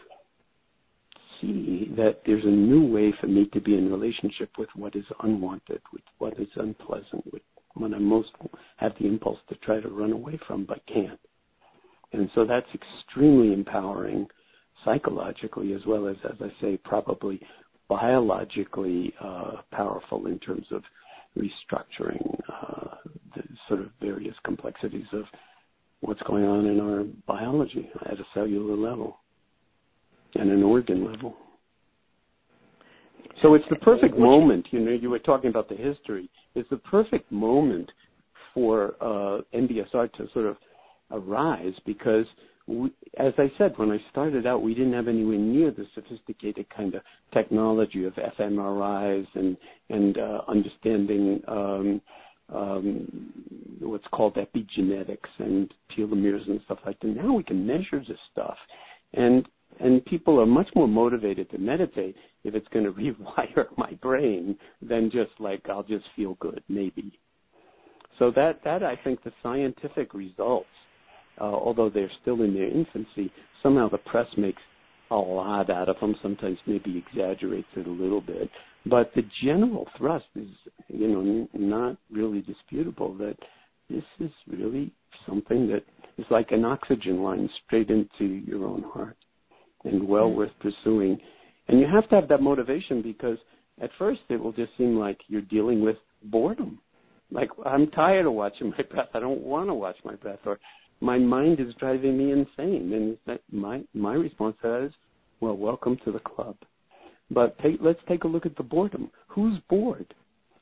[1.41, 5.05] see that there's a new way for me to be in relationship with what is
[5.23, 7.43] unwanted, with what is unpleasant, with
[7.75, 8.31] what I most
[8.77, 11.19] have the impulse to try to run away from but can't.
[12.13, 14.27] And so that's extremely empowering
[14.85, 17.41] psychologically as well as, as I say, probably
[17.89, 20.83] biologically uh, powerful in terms of
[21.37, 22.95] restructuring uh,
[23.35, 25.25] the sort of various complexities of
[26.01, 29.19] what's going on in our biology at a cellular level
[30.35, 31.35] and an organ level.
[33.43, 34.69] So it's the perfect moment.
[34.71, 36.29] You know, you were talking about the history.
[36.55, 37.91] It's the perfect moment
[38.53, 40.57] for uh, MBSR to sort of
[41.11, 42.27] arise because
[42.71, 46.67] we, as I said, when I started out, we didn't have anywhere near the sophisticated
[46.75, 47.03] kind of
[47.35, 49.57] technology of fMRIs and
[49.89, 52.01] and uh, understanding um,
[52.55, 53.33] um,
[53.81, 57.09] what's called epigenetics and telomeres and stuff like that.
[57.09, 58.57] Now we can measure this stuff,
[59.15, 59.47] and
[59.81, 64.57] and people are much more motivated to meditate if it's going to rewire my brain
[64.81, 67.19] than just like I'll just feel good maybe.
[68.21, 70.69] So that that I think the scientific results
[71.41, 74.63] uh, although they're still in their infancy, somehow the press makes
[75.11, 78.49] a lot out of them, sometimes maybe exaggerates it a little bit.
[78.87, 80.49] But the general thrust is,
[80.89, 83.37] you know, not really disputable that
[83.89, 84.93] this is really
[85.27, 85.83] something that
[86.17, 89.17] is like an oxygen line straight into your own heart
[89.85, 90.39] and well mm-hmm.
[90.39, 91.19] worth pursuing.
[91.69, 93.39] And you have to have that motivation because
[93.81, 96.79] at first it will just seem like you're dealing with boredom.
[97.31, 99.09] Like I'm tired of watching my breath.
[99.15, 100.59] I don't want to watch my breath, or
[101.01, 102.93] my mind is driving me insane.
[102.93, 104.93] And that my my response is,
[105.41, 106.57] well, welcome to the club.
[107.31, 109.11] But take, let's take a look at the boredom.
[109.29, 110.15] Who's bored?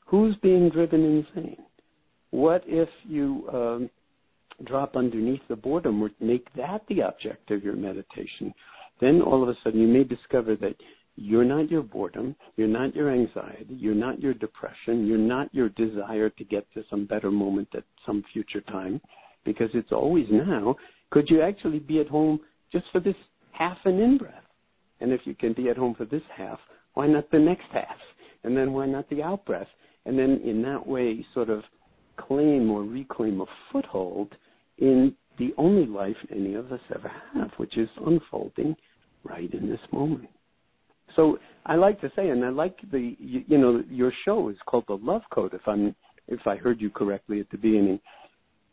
[0.05, 1.57] Who's being driven insane?
[2.31, 3.89] What if you um,
[4.65, 8.53] drop underneath the boredom or make that the object of your meditation?
[9.01, 10.75] Then all of a sudden you may discover that
[11.15, 15.69] you're not your boredom, you're not your anxiety, you're not your depression, you're not your
[15.69, 19.01] desire to get to some better moment at some future time
[19.45, 20.75] because it's always now.
[21.11, 22.39] Could you actually be at home
[22.71, 23.15] just for this
[23.51, 24.43] half an in breath?
[25.01, 26.59] And if you can be at home for this half,
[26.93, 27.97] why not the next half?
[28.43, 29.67] And then why not the out breath?
[30.05, 31.63] And then in that way, sort of
[32.17, 34.33] claim or reclaim a foothold
[34.77, 38.75] in the only life any of us ever have, which is unfolding
[39.23, 40.29] right in this moment.
[41.15, 44.57] So I like to say, and I like the, you, you know, your show is
[44.65, 45.53] called the Love Code.
[45.53, 45.95] If I'm,
[46.27, 47.99] if I heard you correctly at the beginning,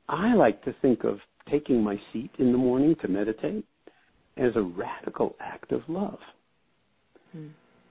[0.08, 1.18] I like to think of
[1.50, 3.64] taking my seat in the morning to meditate
[4.36, 6.18] as a radical act of love.
[7.32, 7.48] Hmm.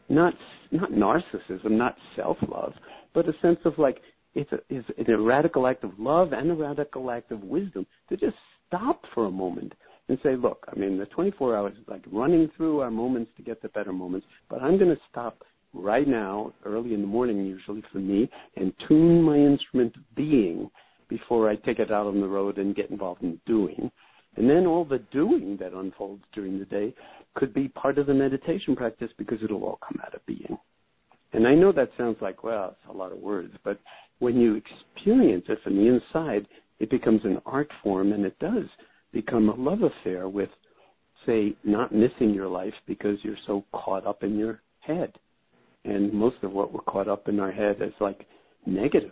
[0.10, 0.34] Not
[0.72, 2.74] not narcissism, not self-love,
[3.14, 3.98] but a sense of like
[4.36, 8.18] it's a it's a radical act of love and a radical act of wisdom to
[8.18, 8.36] just
[8.68, 9.74] stop for a moment
[10.08, 13.44] and say, look, I mean, the 24 hours is like running through our moments to
[13.44, 17.46] get the better moments, but I'm going to stop right now, early in the morning
[17.46, 20.70] usually for me, and tune my instrument of being
[21.08, 23.92] before I take it out on the road and get involved in doing.
[24.38, 26.94] And then all the doing that unfolds during the day
[27.36, 30.58] could be part of the meditation practice because it'll all come out of being.
[31.34, 33.80] And I know that sounds like, well, it's a lot of words, but
[34.20, 36.48] when you experience it from the inside,
[36.80, 38.66] it becomes an art form and it does
[39.12, 40.50] become a love affair with,
[41.26, 45.14] say, not missing your life because you're so caught up in your head.
[45.84, 48.26] And most of what we're caught up in our head is like
[48.66, 49.12] negative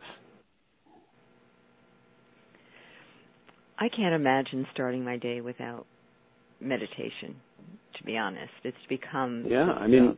[3.84, 5.86] I can't imagine starting my day without
[6.62, 7.36] meditation.
[7.98, 9.72] To be honest, it's become yeah.
[9.74, 10.16] I mean,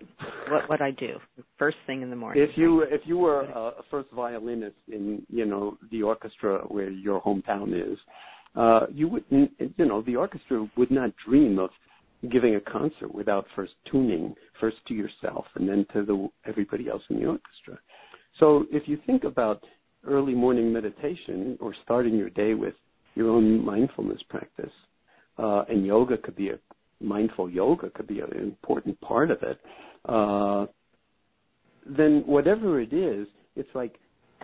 [0.50, 1.18] what what I do
[1.58, 2.44] first thing in the morning.
[2.44, 7.20] If you if you were a first violinist in you know the orchestra where your
[7.22, 7.98] hometown is,
[8.56, 11.72] uh, you wouldn't you know the orchestra would not dream of
[12.32, 17.02] giving a concert without first tuning first to yourself and then to the everybody else
[17.10, 17.80] in the orchestra.
[18.40, 19.64] So if you think about
[20.08, 22.76] early morning meditation or starting your day with
[23.16, 24.72] your own mindfulness practice.
[25.38, 26.60] Uh, and yoga could be a
[27.02, 29.60] mindful yoga could be an important part of it.
[30.08, 30.66] Uh,
[31.86, 33.96] then whatever it is, it's like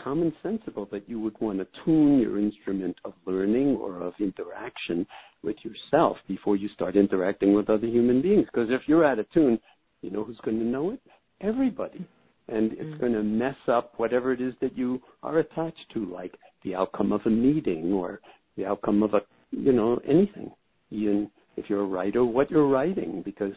[0.03, 5.05] commonsensical that you would want to tune your instrument of learning or of interaction
[5.43, 8.45] with yourself before you start interacting with other human beings.
[8.45, 9.59] Because if you're out of tune,
[10.01, 10.99] you know who's going to know it?
[11.41, 12.05] Everybody.
[12.47, 12.99] And it's mm-hmm.
[12.99, 17.11] going to mess up whatever it is that you are attached to, like the outcome
[17.11, 18.19] of a meeting or
[18.58, 19.22] the outcome of a,
[19.52, 20.52] you know, anything.
[20.89, 23.54] Even if you're a writer, what you're writing, because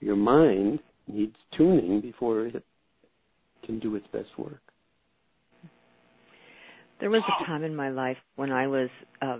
[0.00, 2.62] your mind needs tuning before it
[3.64, 4.60] can do its best work.
[7.00, 8.88] There was a time in my life when I was
[9.22, 9.38] uh,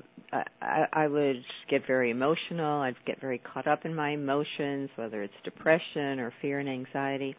[0.61, 2.83] I, I would get very emotional.
[2.83, 7.35] I'd get very caught up in my emotions, whether it's depression or fear and anxiety.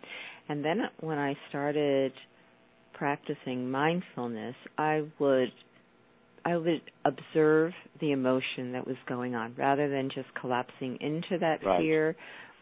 [0.49, 2.11] And then when I started
[2.93, 5.51] practicing mindfulness, I would
[6.49, 11.63] I would observe the emotion that was going on rather than just collapsing into that
[11.63, 11.79] right.
[11.79, 12.15] fear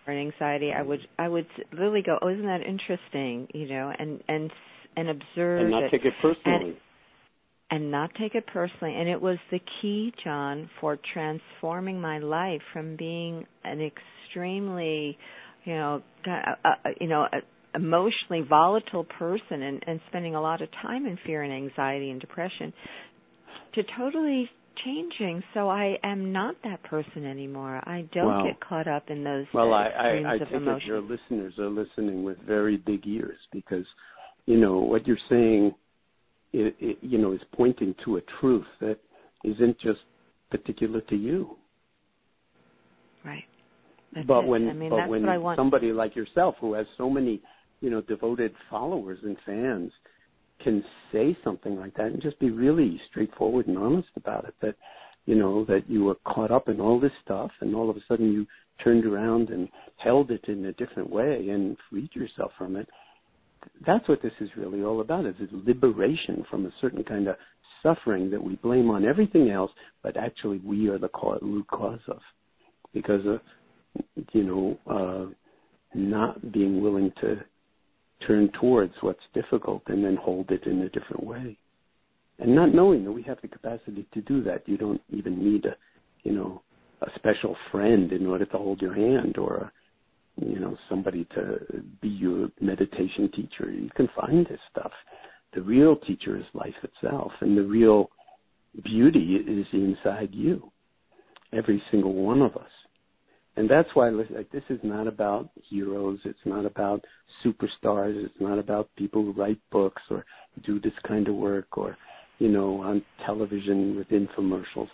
[0.05, 0.71] or anxiety.
[0.77, 4.51] I would I would really go, "Oh, isn't that interesting?" you know, and and
[4.97, 5.91] and observe and not it.
[5.91, 6.69] take it personally.
[6.69, 6.75] And,
[7.69, 8.95] and not take it personally.
[8.95, 15.17] And it was the key, Jon, for transforming my life from being an extremely,
[15.65, 17.27] you know, uh, uh, you know,
[17.75, 22.19] emotionally volatile person and, and spending a lot of time in fear and anxiety and
[22.21, 22.73] depression
[23.73, 24.49] to totally
[24.85, 27.81] changing so I am not that person anymore.
[27.85, 28.43] I don't wow.
[28.45, 32.23] get caught up in those well, I, I, I take it your listeners are listening
[32.23, 33.85] with very big ears because
[34.45, 35.73] you know what you're saying
[36.53, 38.97] it, it, you know, is pointing to a truth that
[39.43, 39.99] isn't just
[40.49, 41.57] particular to you.
[43.25, 43.43] Right.
[44.13, 44.47] That's but it.
[44.47, 47.41] when I mean, but when somebody like yourself who has so many,
[47.81, 49.91] you know, devoted followers and fans
[50.63, 54.75] can say something like that and just be really straightforward and honest about it that
[55.25, 58.01] you know that you were caught up in all this stuff and all of a
[58.07, 58.45] sudden you
[58.83, 62.87] turned around and held it in a different way and freed yourself from it.
[63.85, 67.35] That's what this is really all about is liberation from a certain kind of
[67.83, 71.99] suffering that we blame on everything else but actually we are the cause, root cause
[72.07, 72.19] of.
[72.93, 73.39] Because of
[74.31, 75.33] you know uh
[75.93, 77.37] not being willing to
[78.25, 81.57] turn towards what's difficult and then hold it in a different way
[82.39, 85.65] and not knowing that we have the capacity to do that you don't even need
[85.65, 85.75] a
[86.23, 86.61] you know
[87.01, 89.71] a special friend in order to hold your hand or a
[90.39, 91.59] you know somebody to
[92.01, 93.71] be your meditation teacher.
[93.71, 94.91] You can find this stuff.
[95.53, 98.09] The real teacher is life itself, and the real
[98.83, 100.71] beauty is inside you,
[101.53, 102.69] every single one of us.
[103.57, 106.19] And that's why like, this is not about heroes.
[106.25, 107.03] It's not about
[107.43, 108.23] superstars.
[108.23, 110.23] It's not about people who write books or
[110.63, 111.97] do this kind of work or,
[112.37, 114.89] you know, on television with infomercials.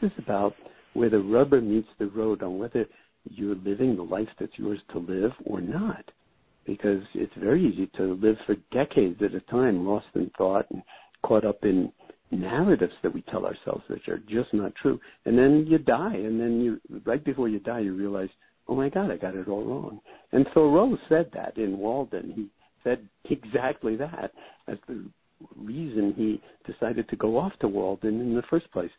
[0.00, 0.54] This is about
[0.92, 2.86] where the rubber meets the road on whether
[3.24, 6.04] you're living the life that's yours to live or not.
[6.66, 10.82] Because it's very easy to live for decades at a time lost in thought and
[11.24, 11.92] caught up in
[12.30, 15.00] narratives that we tell ourselves which are just not true.
[15.24, 18.30] And then you die and then you right before you die you realize,
[18.66, 20.00] Oh my God, I got it all wrong.
[20.32, 22.32] And Thoreau said that in Walden.
[22.34, 22.48] He
[22.82, 24.32] said exactly that
[24.68, 25.04] as the
[25.56, 28.90] reason he decided to go off to Walden in the first place.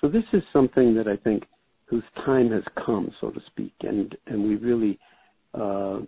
[0.00, 1.44] So this is something that I think
[1.86, 4.98] whose time has come, so to speak, and and we really,
[5.54, 5.98] uh,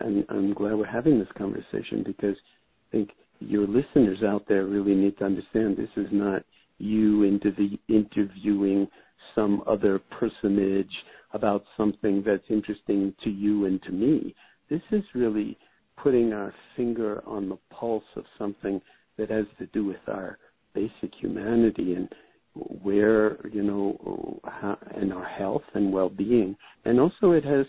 [0.00, 3.10] and I'm glad we're having this conversation because I think
[3.48, 6.42] your listeners out there really need to understand this is not
[6.78, 8.88] you into the interviewing
[9.34, 10.92] some other personage
[11.32, 14.34] about something that's interesting to you and to me.
[14.68, 15.56] This is really
[15.96, 18.80] putting our finger on the pulse of something
[19.16, 20.38] that has to do with our
[20.74, 22.08] basic humanity and
[22.54, 27.66] where you know how, and our health and well-being, and also it has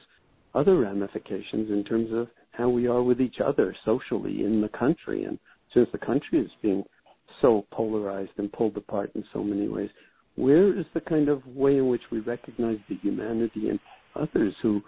[0.55, 5.23] other ramifications in terms of how we are with each other socially in the country.
[5.23, 5.39] And
[5.73, 6.83] since the country is being
[7.41, 9.89] so polarized and pulled apart in so many ways,
[10.35, 13.79] where is the kind of way in which we recognize the humanity in
[14.15, 14.81] others who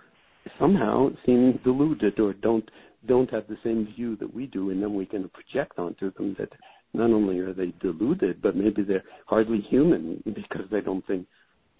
[0.60, 2.70] somehow seem deluded or don't
[3.08, 6.36] don't have the same view that we do, and then we can project onto them
[6.40, 6.50] that
[6.94, 11.28] not only are they deluded, but maybe they're hardly human because they don't think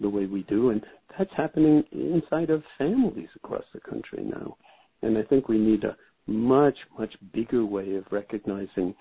[0.00, 0.70] the way we do.
[0.70, 0.82] And
[1.18, 4.56] that's happening inside of families across the country now.
[5.02, 5.96] And I think we need a
[6.26, 8.94] much, much bigger way of recognizing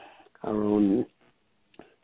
[0.43, 1.05] our own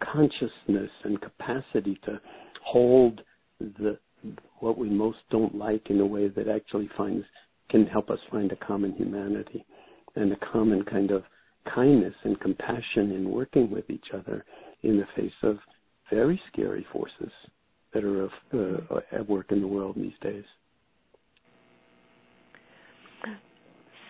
[0.02, 2.20] consciousness and capacity to
[2.64, 3.22] hold
[3.60, 3.98] the
[4.60, 7.26] what we most don't like in a way that actually finds
[7.70, 9.66] can help us find a common humanity
[10.16, 11.24] and a common kind of
[11.74, 14.46] kindness and compassion in working with each other
[14.84, 15.58] in the face of
[16.12, 17.32] very scary forces
[17.94, 20.44] that are of, uh, at work in the world these days.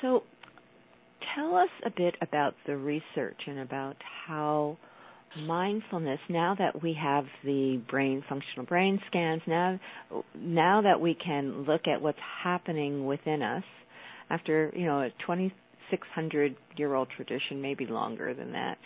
[0.02, 0.24] So,
[1.36, 3.96] tell us a bit about the research and about
[4.28, 4.78] how
[5.38, 9.80] mindfulness now that we have the brain functional brain scans now
[10.36, 13.64] now that we can look at what's happening within us
[14.30, 18.78] after you know a 2600 year old tradition maybe longer than that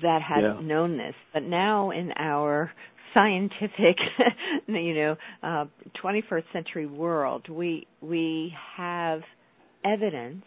[0.00, 0.58] that had yeah.
[0.62, 2.72] known this but now in our
[3.12, 3.98] scientific
[4.66, 5.64] you know uh
[6.02, 9.20] 21st century world we we have
[9.84, 10.44] evidence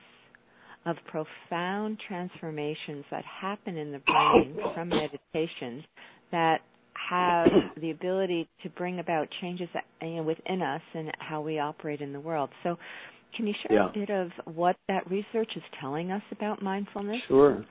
[0.87, 5.83] of profound transformations that happen in the brain from meditation
[6.31, 6.61] that
[7.09, 7.47] have
[7.81, 9.67] the ability to bring about changes
[10.01, 12.49] within us and how we operate in the world.
[12.63, 12.77] So,
[13.35, 13.89] can you share yeah.
[13.89, 17.17] a bit of what that research is telling us about mindfulness?
[17.27, 17.65] Sure,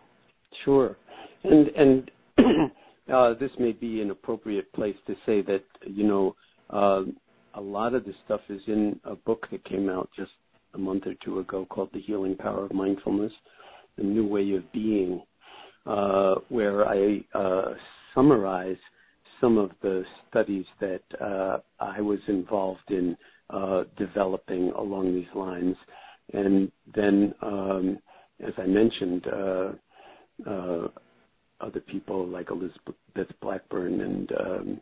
[0.64, 0.96] sure.
[1.42, 2.10] And and
[3.12, 6.36] uh, this may be an appropriate place to say that you know
[6.70, 7.02] uh,
[7.54, 10.30] a lot of this stuff is in a book that came out just
[10.76, 13.32] a month or two ago called The Healing Power of Mindfulness,
[13.96, 15.22] The New Way of Being,
[15.86, 17.74] uh, where I uh,
[18.14, 18.76] summarize
[19.40, 23.16] some of the studies that uh, I was involved in
[23.50, 25.76] uh, developing along these lines.
[26.32, 27.98] And then, um,
[28.46, 29.72] as I mentioned, uh,
[30.48, 30.88] uh,
[31.60, 34.80] other people like Elizabeth Blackburn and um,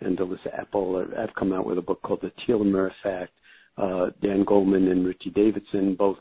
[0.00, 3.32] and Elissa Epel have come out with a book called The Telomere Effect,
[3.76, 6.18] Dan Goleman and Richie Davidson, both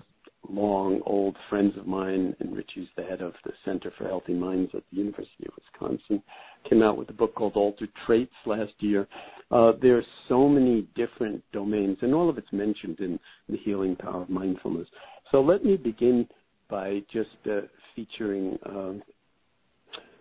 [0.50, 4.72] long old friends of mine, and Richie's the head of the Center for Healthy Minds
[4.74, 6.22] at the University of Wisconsin,
[6.70, 9.08] came out with a book called Altered Traits last year.
[9.52, 13.96] Uh, there are so many different domains, and all of it's mentioned in the healing
[13.96, 14.88] power of mindfulness.
[15.32, 16.28] So let me begin
[16.70, 17.62] by just uh,
[17.96, 19.04] featuring um,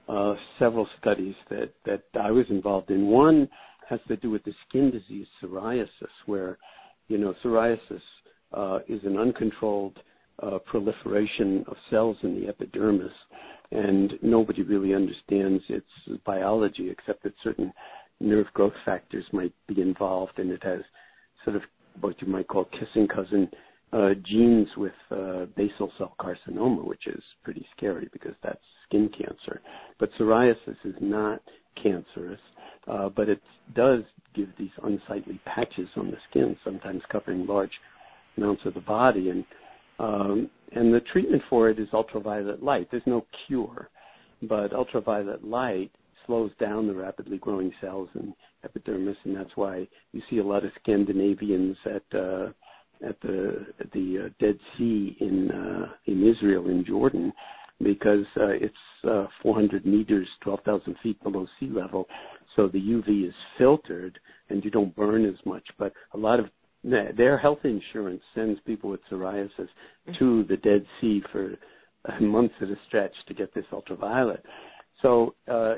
[0.09, 3.07] uh, several studies that, that I was involved in.
[3.07, 3.49] One
[3.89, 5.89] has to do with the skin disease psoriasis,
[6.27, 6.59] where
[7.09, 8.01] you know, psoriasis
[8.53, 9.99] uh, is an uncontrolled
[10.43, 13.13] uh, proliferation of cells in the epidermis,
[13.71, 15.87] and nobody really understands its
[16.25, 17.73] biology except that certain
[18.21, 20.81] nerve growth factors might be involved, and it has
[21.45, 21.63] sort of
[22.01, 23.49] what you might call kissing cousin
[23.93, 29.61] uh, genes with uh, basal cell carcinoma, which is pretty scary because that's skin cancer.
[30.01, 31.41] But psoriasis is not
[31.81, 32.41] cancerous,
[32.89, 33.41] uh, but it
[33.75, 34.03] does
[34.35, 37.71] give these unsightly patches on the skin, sometimes covering large
[38.37, 39.31] amounts of the body.
[39.31, 39.45] And
[39.99, 42.89] um, and the treatment for it is ultraviolet light.
[42.91, 43.89] There's no cure,
[44.43, 45.93] but ultraviolet light
[46.27, 50.65] slows down the rapidly growing cells in epidermis, and that's why you see a lot
[50.65, 52.49] of Scandinavians at uh,
[53.07, 57.33] at the the uh, Dead Sea in uh, in Israel in Jordan
[57.85, 58.75] because uh, it's
[59.09, 62.09] uh, 400 meters, 12,000 feet below sea level,
[62.57, 64.19] so the UV is filtered
[64.49, 65.65] and you don't burn as much.
[65.79, 66.47] But a lot of
[66.83, 69.69] their health insurance sends people with psoriasis
[70.19, 71.57] to the Dead Sea for
[72.21, 74.45] months at a stretch to get this ultraviolet.
[75.01, 75.77] So, uh,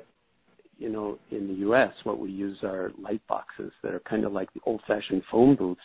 [0.79, 4.33] you know, in the U.S., what we use are light boxes that are kind of
[4.33, 5.81] like the old-fashioned phone booths,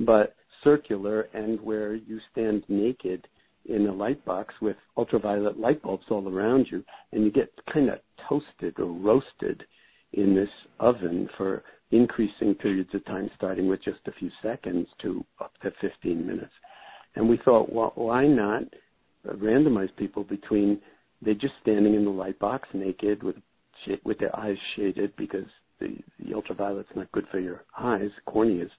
[0.00, 3.26] but circular and where you stand naked
[3.72, 7.88] in a light box with ultraviolet light bulbs all around you, and you get kind
[7.88, 7.98] of
[8.28, 9.64] toasted or roasted
[10.12, 10.48] in this
[10.80, 15.70] oven for increasing periods of time, starting with just a few seconds to up to
[15.80, 16.52] 15 minutes.
[17.14, 18.64] And we thought, well, why not
[19.26, 20.80] randomize people between
[21.24, 23.36] they're just standing in the light box naked with
[24.04, 25.46] with their eyes shaded because
[25.80, 28.70] the, the ultraviolet's not good for your eyes, corneas,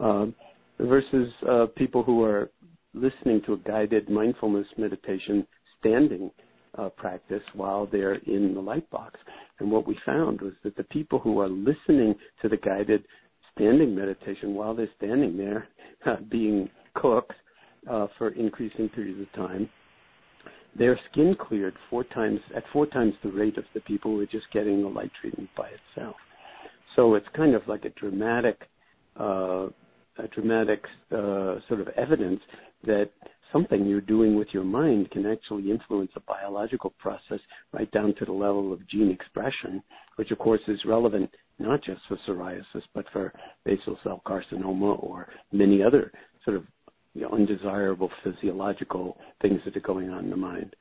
[0.00, 0.34] um,
[0.78, 2.50] versus uh, people who are
[2.98, 5.46] listening to a guided mindfulness meditation
[5.78, 6.30] standing
[6.76, 9.18] uh, practice while they're in the light box.
[9.58, 13.04] And what we found was that the people who are listening to the guided
[13.54, 15.68] standing meditation while they're standing there
[16.06, 17.32] uh, being cooked
[17.90, 19.68] uh, for increasing periods of time,
[20.76, 24.26] their skin cleared four times at four times the rate of the people who are
[24.26, 26.16] just getting the light treatment by itself.
[26.94, 28.60] So it's kind of like a dramatic,
[29.16, 29.68] uh,
[30.26, 32.40] dramatic uh, sort of evidence
[32.84, 33.10] that
[33.52, 37.40] something you're doing with your mind can actually influence a biological process
[37.72, 39.82] right down to the level of gene expression,
[40.16, 43.32] which of course is relevant not just for psoriasis, but for
[43.64, 46.12] basal cell carcinoma or many other
[46.44, 46.64] sort of
[47.14, 50.74] you know, undesirable physiological things that are going on in the mind.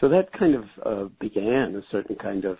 [0.00, 2.58] So that kind of uh, began a certain kind of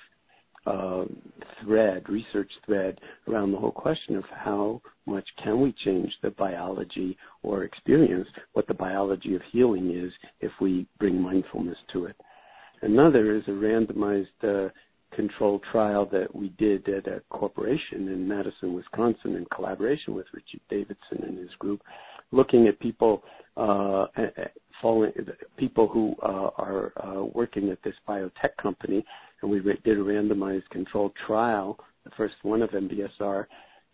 [1.62, 2.98] thread, research thread
[3.28, 8.66] around the whole question of how much can we change the biology or experience what
[8.66, 12.16] the biology of healing is if we bring mindfulness to it.
[12.82, 14.68] Another is a randomized uh,
[15.14, 20.60] controlled trial that we did at a corporation in Madison, Wisconsin, in collaboration with Richard
[20.68, 21.80] Davidson and his group,
[22.32, 23.22] looking at people
[23.56, 24.06] uh,
[24.82, 25.12] following
[25.56, 29.02] people who uh, are uh, working at this biotech company
[29.42, 33.46] and we did a randomized controlled trial, the first one of MBSR,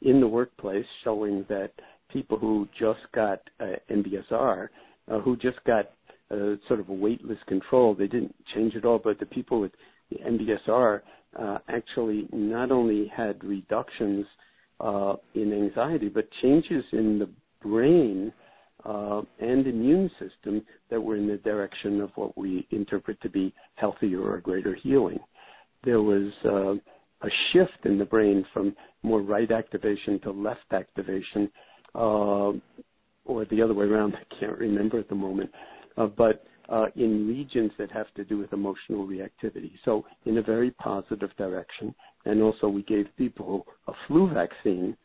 [0.02, 1.72] in the workplace, showing that
[2.12, 4.68] people who just got uh, MBSR,
[5.10, 5.90] uh, who just got
[6.30, 9.72] uh, sort of a waitlist control, they didn't change at all, but the people with
[10.12, 11.00] MBSR
[11.68, 14.26] actually not only had reductions
[15.34, 17.28] in anxiety, but changes in the
[17.62, 18.32] brain
[18.84, 24.20] and immune system that were in the direction of what we interpret to be healthier
[24.22, 25.18] or greater healing.
[25.84, 26.74] There was uh,
[27.26, 31.50] a shift in the brain from more right activation to left activation,
[31.94, 32.52] uh,
[33.24, 34.14] or the other way around.
[34.16, 35.50] I can't remember at the moment,
[35.96, 39.72] uh, but uh, in regions that have to do with emotional reactivity.
[39.84, 41.94] So in a very positive direction.
[42.24, 44.96] And also we gave people a flu vaccine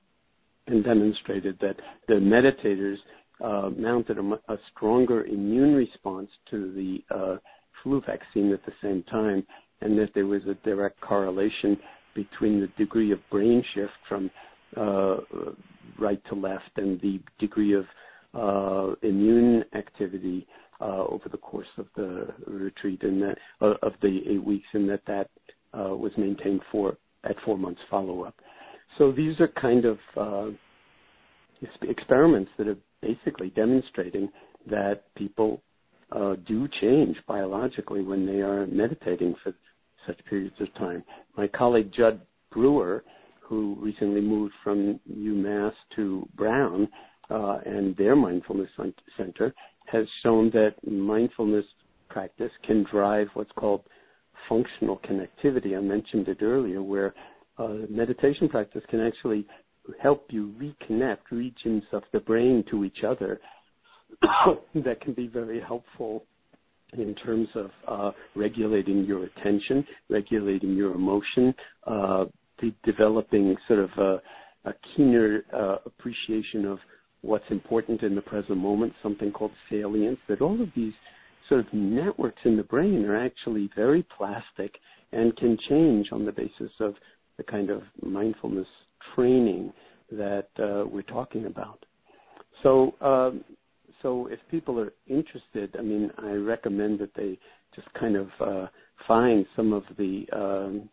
[0.68, 1.76] and demonstrated that
[2.08, 2.98] the meditators
[3.44, 7.38] uh, mounted a, a, stronger immune response to the uh,
[7.82, 9.46] flu vaccine at the same time,
[9.82, 11.78] and that there was a direct correlation
[12.16, 14.30] between the degree of brain shift from
[14.76, 15.18] uh,
[16.00, 17.86] right to left and the degree of
[18.34, 20.46] uh, immune activity
[20.82, 24.90] uh, over the course of the retreat and that uh, of the eight weeks, and
[24.90, 25.30] that that
[25.74, 28.36] uh, was maintained for at four months follow up.
[28.98, 30.50] So these are kind of uh,
[31.82, 34.30] experiments that are basically demonstrating
[34.70, 35.62] that people
[36.48, 39.54] do change biologically when they are meditating for
[40.08, 41.04] such periods of time.
[41.36, 43.04] My colleague Jud Brewer,
[43.42, 46.88] who recently moved from UMass to Brown
[47.30, 48.70] uh, and their mindfulness
[49.18, 49.54] center,
[49.86, 51.66] has shown that mindfulness
[52.10, 53.84] practice can drive what's called
[54.50, 55.78] functional connectivity.
[55.78, 57.14] I mentioned it earlier, where
[57.58, 59.46] uh, meditation practice can actually
[60.02, 63.40] help you reconnect regions of the brain to each other
[64.76, 66.26] that can be very helpful
[66.94, 71.54] in terms of uh, regulating your attention, regulating your emotion,
[71.86, 72.26] uh,
[72.60, 74.22] de- developing sort of a,
[74.70, 76.80] a keener uh, appreciation of
[77.22, 80.94] what's important in the present moment, something called salience, that all of these
[81.50, 84.76] sort of networks in the brain are actually very plastic
[85.12, 86.96] and can change on the basis of
[87.38, 88.68] the kind of mindfulness
[89.16, 89.72] training
[90.12, 91.84] that uh, we're talking about.
[92.64, 93.44] So, um,
[94.02, 97.38] so if people are interested, I mean, I recommend that they
[97.76, 98.68] just kind of uh,
[99.08, 100.90] find some of the um,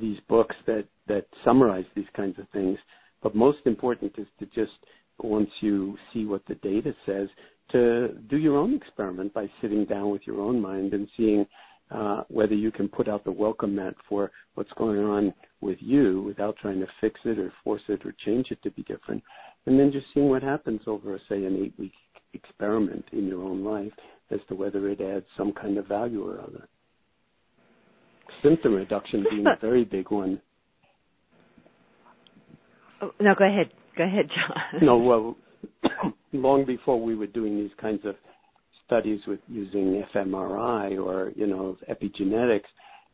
[0.00, 2.78] these books that that summarize these kinds of things.
[3.22, 4.72] But most important is to just
[5.18, 7.28] once you see what the data says,
[7.72, 11.46] to do your own experiment by sitting down with your own mind and seeing
[11.90, 16.22] uh, whether you can put out the welcome mat for what's going on with you
[16.22, 19.22] without trying to fix it or force it or change it to be different.
[19.66, 21.92] And then just seeing what happens over, say, an eight week
[22.34, 23.92] experiment in your own life
[24.30, 26.68] as to whether it adds some kind of value or other.
[28.42, 30.40] Symptom reduction being a very big one.
[33.00, 33.70] Oh, no, go ahead.
[33.96, 34.84] Go ahead, Jon.
[34.84, 35.36] No, well,
[36.32, 38.16] long before we were doing these kinds of
[38.86, 42.64] studies with using fMRI or, you know, epigenetics,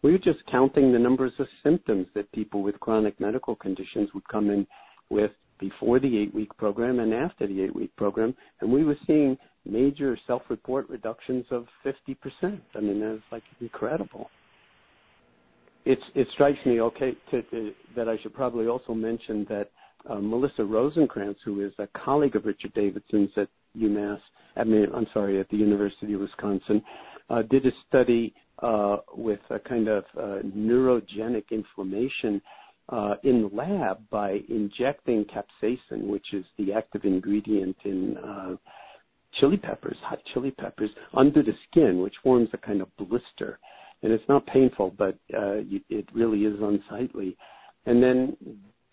[0.02, 4.26] we were just counting the numbers of symptoms that people with chronic medical conditions would
[4.28, 4.66] come in
[5.10, 5.30] with
[5.60, 9.36] before the eight week program and after the eight week program, and we were seeing
[9.64, 12.60] major self report reductions of 50%.
[12.74, 14.30] I mean, that's like incredible.
[15.84, 19.70] It's, it strikes me, okay, to, to, that I should probably also mention that
[20.08, 23.48] uh, Melissa Rosenkranz, who is a colleague of Richard Davidson's at
[23.78, 24.20] UMass,
[24.56, 26.82] I mean, I'm sorry, at the University of Wisconsin,
[27.30, 32.42] uh, did a study uh, with a kind of uh, neurogenic inflammation
[32.90, 38.56] uh, in the lab by injecting capsaicin, which is the active ingredient in uh,
[39.38, 43.58] chili peppers, hot chili peppers, under the skin, which forms a kind of blister.
[44.02, 47.36] And it's not painful, but uh, it really is unsightly.
[47.86, 48.36] And then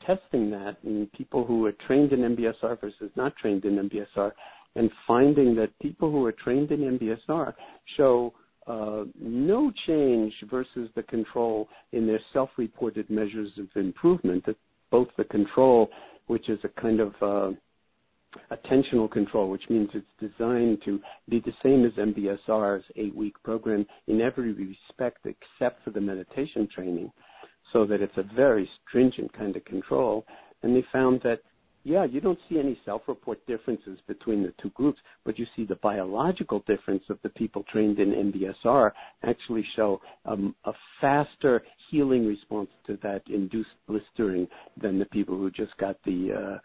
[0.06, 4.32] testing that in people who are trained in MBSR versus not trained in MBSR,
[4.76, 7.54] and finding that people who are trained in MBSR
[7.96, 8.34] show
[8.68, 14.46] uh, no change versus the control in their self-reported measures of improvement.
[14.46, 14.58] That
[14.92, 15.90] both the control,
[16.28, 17.52] which is a kind of uh,
[18.52, 21.00] attentional control, which means it's designed to
[21.30, 27.12] be the same as MBSR's eight-week program in every respect except for the meditation training
[27.74, 30.26] so that it's a very stringent kind of control.
[30.64, 31.42] And they found that,
[31.88, 35.78] yeah, you don't see any self-report differences between the two groups, but you see the
[35.78, 38.92] biological difference of the people trained in MBSR
[39.24, 44.50] actually show um, a faster healing response to that induced blistering
[44.82, 46.58] than the people who just got the uh,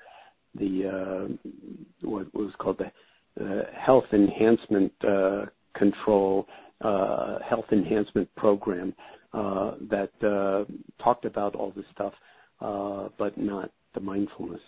[0.57, 5.45] the uh, what was called the uh, health enhancement uh,
[5.77, 6.49] control
[6.81, 8.93] uh, health enhancement program
[9.35, 10.11] uh, that
[11.01, 12.13] talked about all this stuff,
[12.61, 14.61] but not the mindfulness.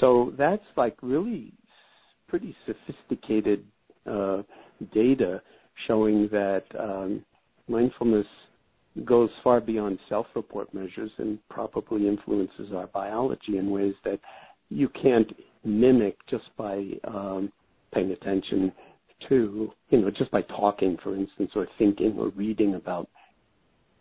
[0.00, 1.52] So that's like really
[2.28, 3.64] pretty sophisticated
[4.10, 4.42] uh,
[4.92, 5.40] data
[5.86, 7.24] showing that um,
[7.68, 8.26] mindfulness
[9.04, 14.18] goes far beyond self-report measures and probably influences our biology in ways that
[14.70, 15.30] you can't
[15.64, 17.52] mimic just by um,
[17.92, 18.72] paying attention
[19.28, 23.08] to, you know, just by talking, for instance, or thinking or reading about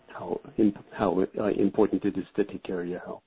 [0.07, 0.39] how
[0.91, 3.21] how uh, important it is to take care of your health.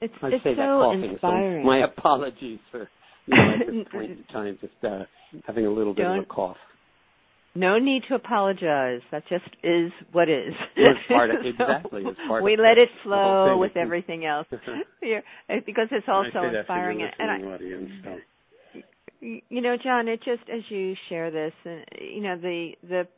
[0.00, 1.62] It's, I it's say so that coughing, inspiring.
[1.62, 2.88] So my apologies for
[3.26, 5.04] you know, at this point in time just uh,
[5.46, 6.56] having a little bit Don't, of a cough.
[7.54, 9.00] No need to apologize.
[9.10, 10.54] That just is what is.
[10.76, 12.02] It's part of, exactly.
[12.06, 14.46] It's part we let it flow with everything else,
[15.02, 15.20] yeah,
[15.66, 17.02] because it's also inspiring.
[17.18, 18.80] and I, audience, so.
[19.20, 21.70] you know, Jon, it just as you share this, uh,
[22.00, 23.08] you know, the the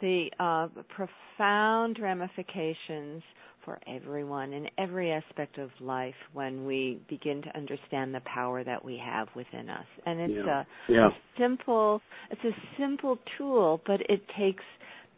[0.00, 3.22] the uh, profound ramifications
[3.64, 8.84] for everyone in every aspect of life when we begin to understand the power that
[8.84, 9.86] we have within us.
[10.06, 10.60] And it's yeah.
[10.60, 11.08] a, yeah.
[11.08, 12.00] a simple
[12.30, 14.64] it's a simple tool, but it takes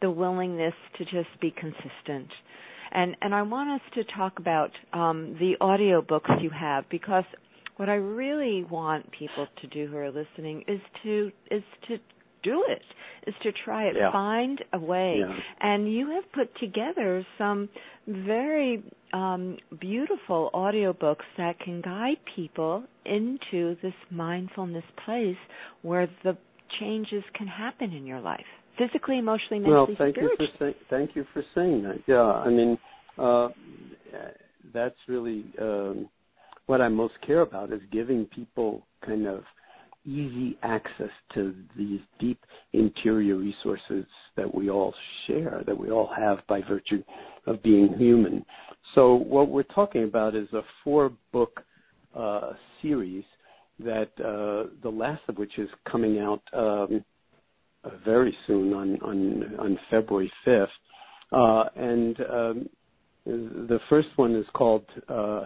[0.01, 2.29] the willingness to just be consistent.
[2.91, 7.25] And and I want us to talk about um, the audio books you have because
[7.77, 11.97] what I really want people to do who are listening is to is to
[12.45, 12.81] do it
[13.27, 14.11] is to try it yeah.
[14.11, 15.35] find a way yeah.
[15.61, 17.67] and you have put together some
[18.07, 18.83] very
[19.13, 25.37] um, beautiful audiobooks that can guide people into this mindfulness place
[25.81, 26.37] where the
[26.79, 28.45] changes can happen in your life
[28.77, 30.35] physically emotionally mentally well thank spiritually.
[30.39, 32.77] you for saying thank you for saying that yeah i mean
[33.17, 33.47] uh,
[34.73, 36.09] that's really um,
[36.67, 39.43] what i most care about is giving people kind of
[40.05, 42.39] easy access to these deep
[42.73, 44.93] interior resources that we all
[45.25, 47.03] share, that we all have by virtue
[47.47, 48.45] of being human.
[48.93, 51.61] So, what we're talking about is a four book
[52.15, 52.51] uh,
[52.81, 53.23] series
[53.79, 57.03] that uh, the last of which is coming out um,
[57.83, 60.67] uh, very soon on, on, on February 5th.
[61.31, 62.69] Uh, and um,
[63.25, 65.41] the first one is called, uh,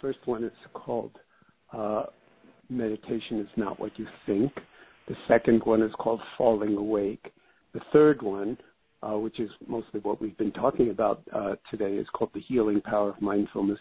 [0.00, 1.12] first one is called
[1.72, 2.04] uh,
[2.68, 4.52] meditation is not what you think.
[5.08, 7.32] The second one is called falling awake.
[7.72, 8.58] The third one,
[9.02, 12.80] uh, which is mostly what we've been talking about uh, today, is called the healing
[12.80, 13.78] power of mindfulness.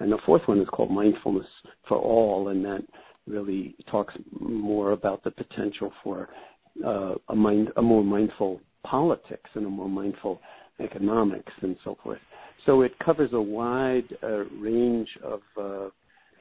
[0.00, 1.46] And the fourth one is called mindfulness
[1.88, 2.84] for all, and that
[3.26, 6.28] really talks more about the potential for
[6.84, 10.40] uh, a mind, a more mindful politics and a more mindful
[10.80, 12.20] economics and so forth.
[12.66, 15.88] So it covers a wide uh, range of uh,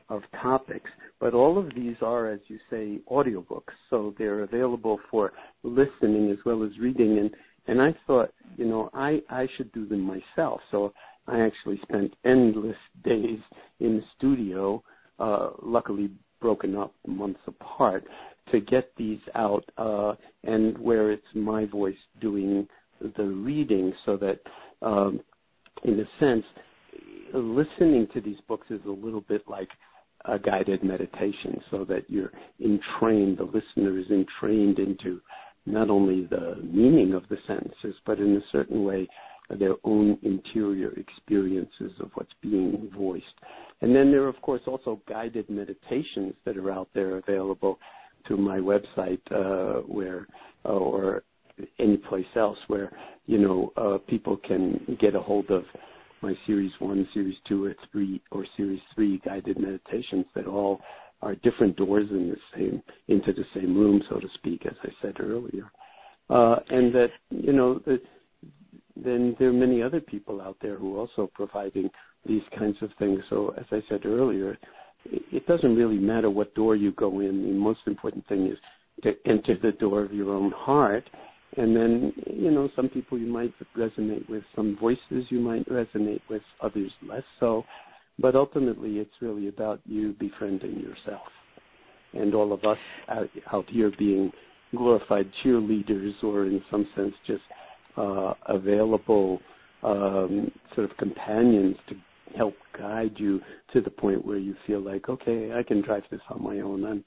[0.09, 0.89] of topics,
[1.19, 5.33] but all of these are, as you say, audiobooks, so they're available for
[5.63, 7.19] listening as well as reading.
[7.19, 7.31] And
[7.69, 10.61] and I thought, you know, I I should do them myself.
[10.71, 10.93] So
[11.27, 13.39] I actually spent endless days
[13.79, 14.83] in the studio,
[15.19, 18.05] uh, luckily broken up months apart,
[18.51, 22.67] to get these out, uh, and where it's my voice doing
[23.17, 24.39] the reading, so that,
[24.81, 25.19] um,
[25.83, 26.45] in a sense,
[27.33, 29.69] listening to these books is a little bit like
[30.25, 35.21] a guided meditation so that you're entrained, the listener is entrained into
[35.65, 39.07] not only the meaning of the sentences, but in a certain way,
[39.59, 43.25] their own interior experiences of what's being voiced.
[43.81, 47.79] And then there are, of course, also guided meditations that are out there available
[48.25, 50.27] through my website, uh, where,
[50.65, 51.23] or
[51.79, 52.91] any place else where,
[53.25, 55.63] you know, uh, people can get a hold of
[56.21, 60.81] my series one, series two, or three, or series three guided meditations that all
[61.21, 64.89] are different doors in the same into the same room, so to speak, as I
[65.01, 65.71] said earlier.
[66.29, 68.01] Uh, and that you know, that,
[68.95, 71.89] then there are many other people out there who are also providing
[72.25, 73.21] these kinds of things.
[73.29, 74.57] So, as I said earlier,
[75.05, 77.43] it doesn't really matter what door you go in.
[77.43, 78.57] The most important thing is
[79.03, 81.09] to enter the door of your own heart
[81.55, 86.21] and then, you know, some people you might resonate with, some voices you might resonate
[86.29, 87.63] with, others less so.
[88.19, 91.27] But ultimately, it's really about you befriending yourself.
[92.13, 92.77] And all of us
[93.09, 94.31] out, out here being
[94.75, 97.43] glorified cheerleaders or, in some sense, just
[97.95, 99.39] uh, available
[99.83, 101.95] um, sort of companions to
[102.35, 103.39] help guide you
[103.73, 106.85] to the point where you feel like, okay, I can drive this on my own.
[106.85, 107.05] I'm,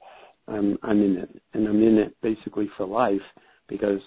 [0.49, 3.21] I'm, I'm in it, and I'm in it basically for life
[3.69, 4.01] because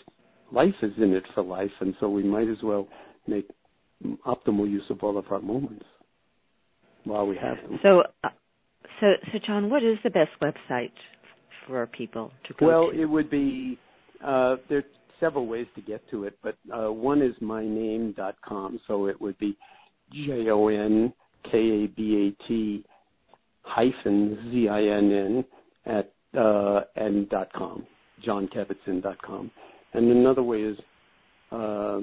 [0.54, 2.88] life is in it for life, and so we might as well
[3.28, 3.50] make
[4.26, 5.86] optimal use of all of our moments
[7.06, 7.80] while we have them.
[7.82, 8.30] So, uh,
[9.00, 10.92] so, so Jon, what is the best website
[11.68, 13.02] for people to go well, to?
[13.02, 13.78] it would be
[14.24, 14.86] uh, there are
[15.20, 19.58] several ways to get to it, but uh, one is myname.com, so it would be
[20.12, 21.14] J O N
[21.50, 22.86] K A B A T
[23.64, 25.46] hyphen Z I N N
[25.86, 27.86] at uh, n dot com.
[29.94, 30.78] And another way is
[31.52, 32.00] uh,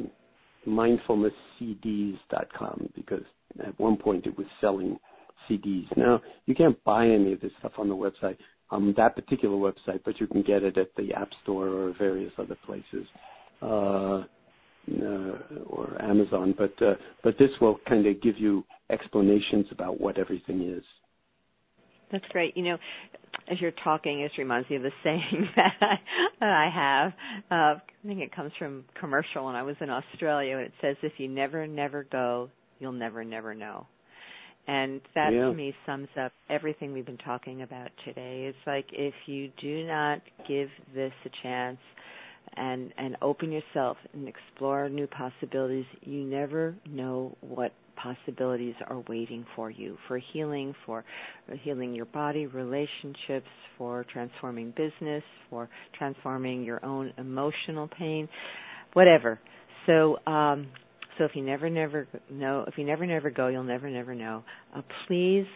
[0.66, 3.24] mindfulnesscds.com because
[3.64, 4.99] at one point it was selling
[5.49, 5.86] CDs.
[5.97, 8.36] Now you can't buy any of this stuff on the website,
[8.70, 12.32] on that particular website, but you can get it at the App Store or various
[12.38, 13.07] other places.
[13.62, 14.24] Uh,
[14.91, 15.36] uh,
[15.66, 20.62] or Amazon, but uh, but this will kind of give you explanations about what everything
[20.62, 20.82] is.
[22.13, 22.57] That's great.
[22.57, 22.79] You know,
[23.51, 26.01] as you're talking, it reminds me of the saying that
[26.41, 27.13] I, have.
[27.51, 30.57] Uh, I think it comes from commercial when I was in Australia.
[30.57, 33.87] And it says, "If you never, never go, you'll never, never know."
[34.67, 35.47] And that yeah.
[35.47, 38.45] to me sums up everything we've been talking about today.
[38.47, 41.79] It's like if you do not give this a chance
[42.57, 49.45] and and open yourself and explore new possibilities, you never know what possibilities are waiting
[49.55, 51.05] for you for healing, for
[51.62, 55.68] healing your body, relationships, for transforming business, for
[55.99, 58.28] transforming your own emotional pain,
[58.95, 59.38] whatever.
[59.86, 60.68] So, um,
[61.18, 64.43] so if you never, never know, if you never, never go, you'll never, never know.
[64.74, 65.47] Uh, please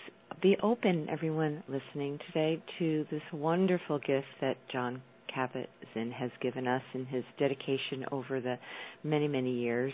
[0.43, 5.01] be open, everyone listening today, to this wonderful gift that Jon
[5.35, 8.57] Kabat-Zinn has given us in his dedication over the
[9.03, 9.93] many, many years.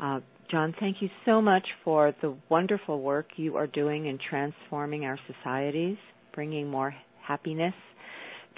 [0.00, 0.20] Uh,
[0.50, 5.18] Jon, thank you so much for the wonderful work you are doing in transforming our
[5.26, 5.96] societies,
[6.34, 7.74] bringing more happiness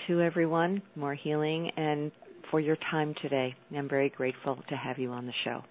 [0.07, 2.13] to everyone, more healing, and
[2.51, 3.55] for your time today.
[3.77, 5.63] I'm very grateful to have you on the show.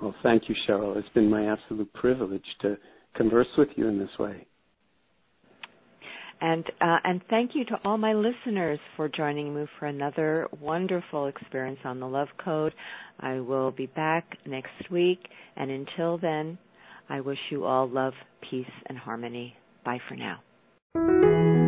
[0.00, 0.98] Well, thank you, Sherrill.
[0.98, 2.76] It's been my absolute privilege to
[3.14, 4.46] converse with you in this way.
[6.44, 11.28] And uh, and thank you to all my listeners for joining me for another wonderful
[11.28, 12.74] experience on the Love Code.
[13.20, 15.20] I will be back next week,
[15.54, 16.58] and until then,
[17.08, 18.14] I wish you all love,
[18.50, 19.54] peace, and harmony.
[19.84, 21.61] Bye for now.